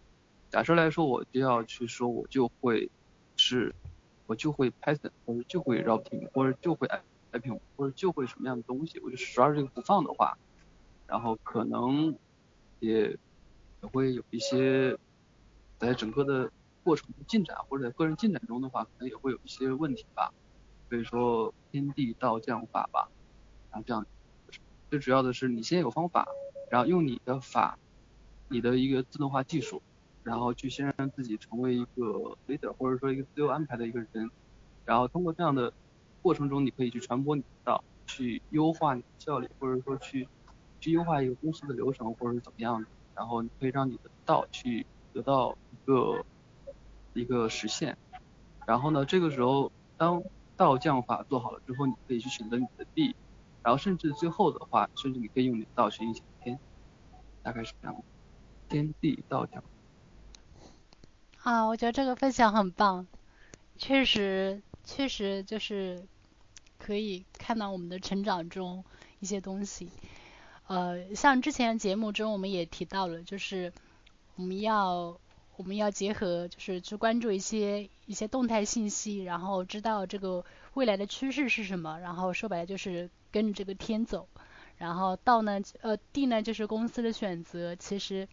[0.49, 2.89] 假设来说，我就要去说，我就会
[3.36, 3.73] 是。
[4.30, 6.86] 我就会 Python，或者就会 routing，或者就会
[7.32, 10.38] IP，或者就会什么样的东西，我就抓着这个不放的话，
[11.07, 12.13] 然后可能
[12.82, 13.03] 也
[13.82, 14.97] 也会有一些
[15.78, 16.51] 在整个的
[16.84, 20.34] 过程进展或者在个人进展中的话，可能也会有一些问题吧。
[20.89, 23.09] 所以说天地道将法吧，
[23.71, 24.05] 然后这样
[24.89, 26.28] 最主要的是你先有方法，
[26.69, 27.78] 然后用你的法，
[28.49, 29.82] 你的一个自动化技术。
[30.23, 34.30] 然后去先让自己成为一个 leader，或者说一个自由安排的一个人，
[34.84, 35.71] 然后通过这样的
[36.21, 40.28] 过程中，你可以去传播你的道，去优化你的效率，或者说去
[40.82, 45.57] 去优化一个公司的流程，或者是怎么样的，然后你可以让你的道去得到
[45.88, 46.25] 一个
[47.13, 47.97] 一个实现。
[48.65, 50.21] 然后呢，这个时候当
[50.57, 53.15] 道降法做好了之后，你可以去选择你的地，
[53.63, 56.59] 然后甚至最后的话，甚至你可以用你的道去影响天，
[57.41, 58.03] 大概是这样。
[58.67, 59.63] 天地道降。
[61.41, 63.07] 啊，我觉得这个分享很棒，
[63.77, 66.05] 确实，确实就是
[66.77, 68.83] 可以看到我们的成长中
[69.21, 69.89] 一些东西。
[70.67, 73.71] 呃，像之前节目中我们也提到了，就是
[74.35, 75.17] 我们要
[75.58, 80.45] 我们要结合，就是去关注一些一些动态信息，然后知道这个
[80.76, 84.28] 未来的趋势是什么，然后说白了就是跟着这个天走。
[84.78, 88.28] 然后道呢，呃，地呢就是公司的选择，其实。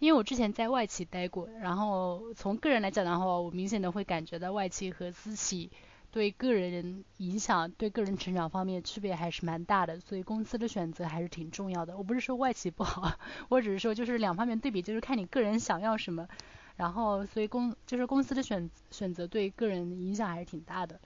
[0.00, 5.70] 因为我之前在外企待过，然后从个人来讲的话，我明显的会感觉到外企和私企
[6.10, 11.96] 对个人影响、对个人成长方面区别还是蛮大的，所以公司的选择还是挺重要的。
[11.96, 13.16] 我不是说外企不好，
[13.48, 16.28] 我只是说就是两方面对比，就是看你个人想要什么，
[16.76, 21.00] 然后所以公就是公司的选选择对个人影响还是挺大的。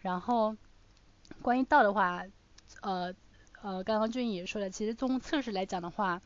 [0.00, 0.56] 然后
[1.42, 2.24] 关于道的话，
[2.82, 3.14] 呃
[3.62, 6.20] 呃，刚刚俊也说了，其实从测试来讲的话。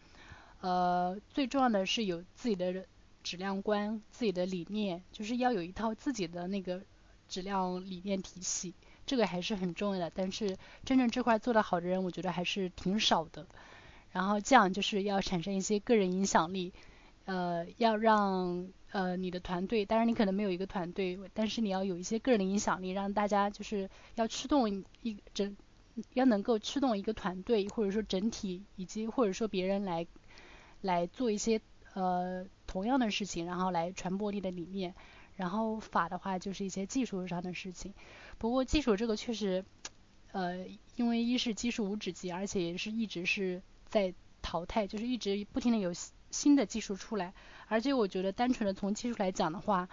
[0.61, 2.87] 呃，最重要的是有自己的
[3.25, 6.81] 质量观、自己的理念，就是要有一套自己的那个
[7.29, 8.73] 质量理念体系，
[9.05, 10.13] 这个还是很重要的。
[10.15, 13.45] 但是真正这块做得好的人，我觉得还是挺少的。
[14.13, 16.73] 然后这样就是要产生一些个人影响力，
[17.25, 25.57] 呃，要让呃你的团队，当然你可能没有一个团队，但是你要有一些个人的影响力，让大家就是要驱动一整，
[26.15, 30.07] 要能够驱动一个团队，或者说整体，以及或者说别人来。
[30.85, 31.61] 来做一些
[31.95, 34.97] 呃同样的事情，然后来传播你的理念。
[35.37, 37.95] 然后法的话就是一些技术上的事情。
[38.37, 39.65] 不过技术这个确实，
[40.33, 40.67] 呃，
[40.97, 44.13] 因为一是技术无止境，而且也是一直是在
[44.43, 45.93] 淘汰，就是一直不停的有
[46.33, 47.33] 新的技术出来。
[47.69, 49.89] 而且我觉得单纯的从技术来讲的话，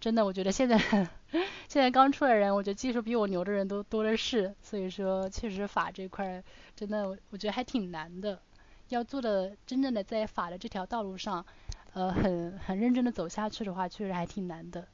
[0.00, 0.76] 真的我觉得现在
[1.68, 4.54] 现在刚出来的人，我觉得技术比我牛的人都多的是。
[4.62, 6.42] 所以说确实法这块
[6.74, 8.40] 真的我觉得还挺难的。
[8.88, 11.46] 要做的真正的在法的这条道路上，
[11.94, 14.86] 呃，很很认真的走下去的话，确实还挺难的。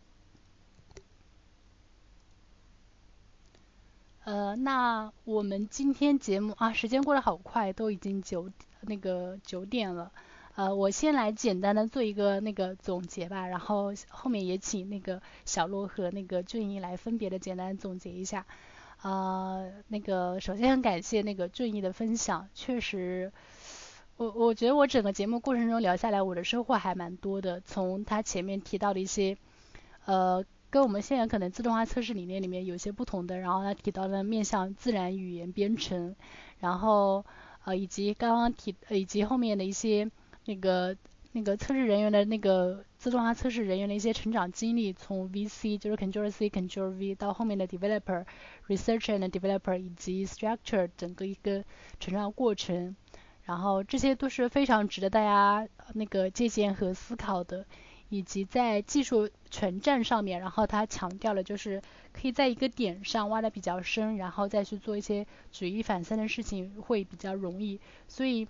[4.23, 8.49] 呃，那我们今天节目啊，时间过得好快，都已经九
[8.83, 10.13] 那个九点了。
[10.59, 18.45] 呃，我先来简单的做一个那个总结吧，然后后面也请那个小洛和那个俊逸来分别的简单总结一下。
[18.97, 23.31] 啊，那个首先很感谢那个俊逸的分享，确实。
[24.17, 27.61] 我我觉得我整个节目过程中聊下来，我的收获还蛮多的。
[27.61, 29.37] 从他前面提到的一些，
[30.07, 36.17] 呃，跟我们现在可能自动化测试理念里面有些不同的，然后他提到的面向自然语言编程，
[36.59, 37.25] 然后
[37.65, 40.11] 呃以及刚刚提以及后面的一些
[40.49, 40.97] 那个
[41.33, 48.25] 那个测试人员的那个自动化测试人员的一些成长经历，从 VC 就是 Control C Control V 到后面的 Developer
[48.67, 51.63] Researcher and Developer 以及 Structure 整个一个
[52.01, 52.97] 成长过程。
[53.45, 57.67] 然后这些都是非常值得大家那个借鉴和思考的，
[58.09, 61.83] 以及在技术全站上面，然后他强调了就是
[62.13, 67.81] 可以在一个点上挖的比较深，然后再去做一些举一反三的事情会比较容易。
[68.07, 68.47] 所以，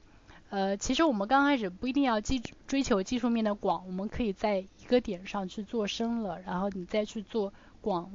[0.50, 8.10] 呃，其实我们刚开始不一定要技追求技术面的广，我们可以在一个点上去做深了，然后你再去做广，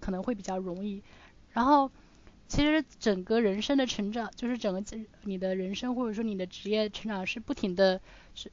[0.00, 1.02] 可能会比较容易。
[1.50, 1.90] 然后。
[2.48, 4.80] 其实整个人生的成长，就是整个
[5.24, 8.00] 你的人生或者说你的职业成长是不停的，
[8.36, 8.52] 是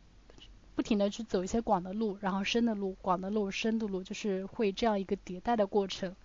[0.73, 6.15] 不停的去走一些广的路，然后深的路，广的路，深的路，就是会这样一个迭代的过程。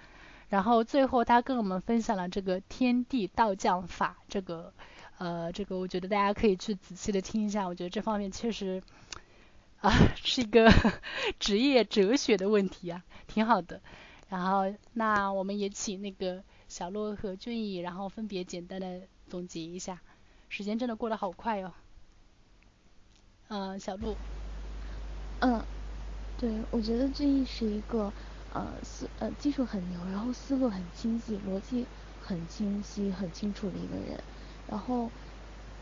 [0.48, 4.72] 然后最后他跟我们分享了这个天地道将法，这个
[5.18, 8.82] 呃这个我觉得大家可以去仔细的听一下，我觉得这方面确实
[9.80, 10.70] 啊是一个
[11.38, 13.80] 职业哲学的问题啊，挺好的。
[14.28, 16.42] 然后那我们也请那个。
[16.68, 20.02] 小洛和俊逸，然后分别简单的总结一下，
[20.50, 21.72] 时间真的过得好快哦。
[23.48, 24.14] 嗯，小鹿。
[25.40, 25.64] 嗯，
[26.38, 28.12] 对，我觉得俊逸是一个
[28.52, 31.86] 呃思呃技术很牛，然后思路很清晰，逻辑
[32.22, 34.22] 很清晰很清楚的一个人。
[34.68, 35.10] 然后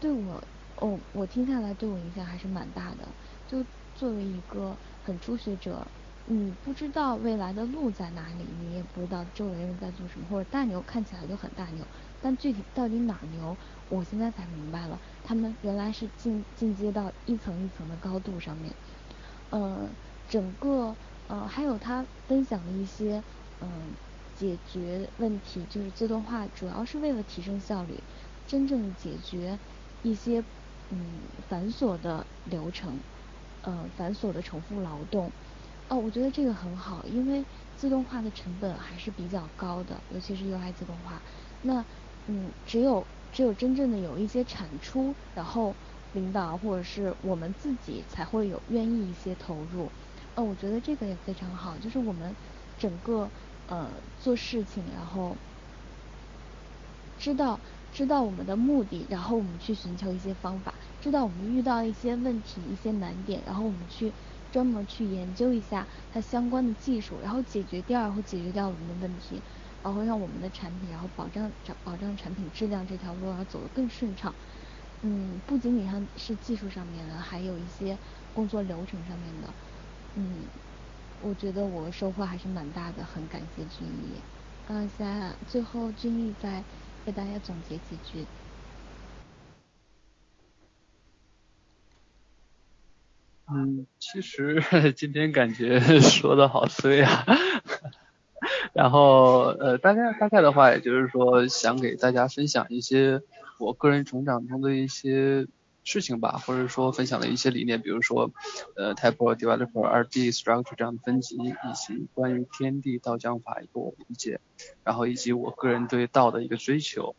[0.00, 0.42] 对我，
[0.76, 3.08] 哦，我听下来对我影响还是蛮大的。
[3.46, 3.64] 就
[3.94, 4.74] 作为一个
[5.04, 5.86] 很初学者。
[6.28, 11.84] 你不知道未来的路在哪里，你也不知道周围人在做什么，或者大牛看起来就很大牛，
[12.20, 13.56] 但具体到底哪牛，
[13.88, 18.74] 我现在才明白了，他们原来是进进阶到一层一层的高度上面。
[19.50, 19.88] 呃，
[20.28, 20.96] 整个
[21.28, 23.22] 呃还有他分享的一些
[23.60, 23.70] 嗯
[24.34, 28.02] 解决问题，就是自动化主要是为了提升效率，
[28.46, 29.60] 真正解决
[30.00, 30.46] 一些
[30.90, 33.04] 嗯繁琐的流程，
[33.62, 35.34] 呃繁琐的重复劳动。
[35.88, 41.22] 哦，我觉得这个很好，因为自动化的成本还是比较高的，尤其是 UI 自动化。
[41.60, 41.86] 那
[42.26, 45.78] 嗯，只有只有真正的有一些产出，然后
[46.10, 49.92] 领导或者是我们自己才会有愿意一些投入。
[50.34, 52.36] 哦，我觉得这个也非常好，就是我们
[52.76, 53.32] 整个
[53.66, 55.40] 呃做事情，然后
[57.16, 57.62] 知道
[57.96, 64.12] 知道我们的目的，然后我们去寻求一些方法，知道我们遇到一些问题、一些难点，然后我们去
[64.50, 69.42] 专门去研究一下它相关的技术，然后解决掉或解决掉我们的问题，
[69.82, 71.50] 然后让我们的产品，然后保障
[71.82, 74.34] 保障产品质量这条路要走得更顺畅。
[75.00, 77.98] 嗯，不仅仅上是技术上面的，还有一些
[78.34, 79.48] 工作流程上面的。
[80.16, 80.50] 嗯，
[81.22, 84.22] 我觉得我收获还是蛮大的，很感谢君毅。
[84.68, 86.66] 嗯，在最后君毅在
[87.06, 88.26] 给大家总结几句。
[93.48, 94.60] 嗯，其实
[94.96, 97.24] 今天感觉 说的好碎啊。
[98.74, 103.22] 然后呃，大概大概的话，也就是说想给大家分享一些
[103.60, 105.46] 我个人成长中的一些。
[105.86, 108.32] 事情吧，或者说分享了一些理念，比如说，
[108.74, 114.40] 呃，Type Developer、二 D Structure 这样的分级，以及关于天地道将法一个我理解，
[114.82, 117.14] 然后以及我个人对道的一个追求，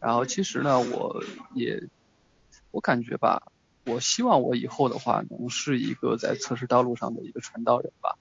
[0.00, 1.22] 然后其实呢，我
[1.54, 1.88] 也，
[2.70, 3.42] 我感觉吧，
[3.84, 8.16] 我希望我以后的话能是一个在测试道路上的一个传道人吧。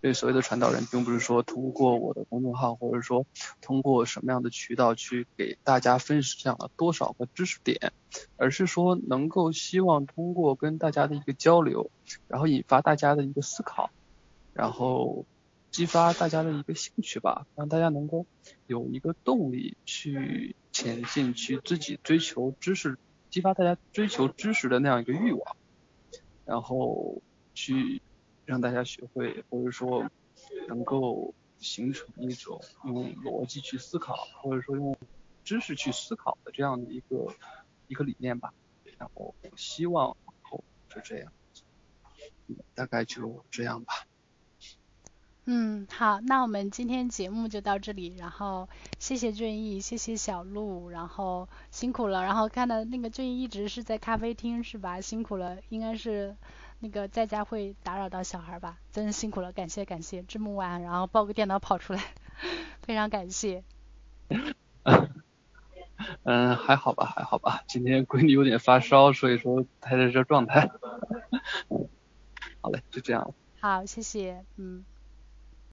[0.00, 3.26] 对所谓的传导人，并不是说通过我的公众号，或者说
[3.60, 7.92] 通过什么样的渠道去给大家分享了多少个知识点，
[8.36, 11.90] 而是说能够希望通过跟大家的一个交流，
[12.28, 13.90] 然后引发大家的一个思考，
[14.54, 15.26] 然后
[15.70, 18.26] 激发大家的一个兴趣吧，让大家能够
[18.66, 22.98] 有一个动力去前进，去自己追求知识，
[23.28, 25.56] 激发大家追求知识的那样一个欲望，
[26.46, 27.20] 然后
[27.54, 28.00] 去。
[28.50, 30.10] 让大家学会，或者说
[30.66, 34.96] 能够形成一种用逻辑去思考，或者说用
[35.44, 37.32] 知识去思考的这样的一个
[37.86, 38.52] 一个理念吧。
[38.98, 41.32] 然后希望后就这样，
[42.74, 43.92] 大概就这样吧。
[45.44, 48.16] 嗯，好，那我们今天节目就到这里。
[48.18, 52.24] 然后谢谢俊逸，谢谢小鹿，然后辛苦了。
[52.24, 55.00] 然后看到那个俊逸一直是在咖啡厅是吧？
[55.00, 56.36] 辛苦了，应该是。
[56.80, 62.02] 那个在家会打扰到小孩吧，真是辛苦了，感谢感谢，这么晚然后抱个电脑跑出来，
[62.82, 63.62] 非常感谢。
[66.24, 70.68] 嗯，还好吧还好吧，今天闺女有点发烧，所以说她在这状态。
[72.62, 73.34] 好嘞，就这样。
[73.60, 74.84] 好，谢谢，嗯。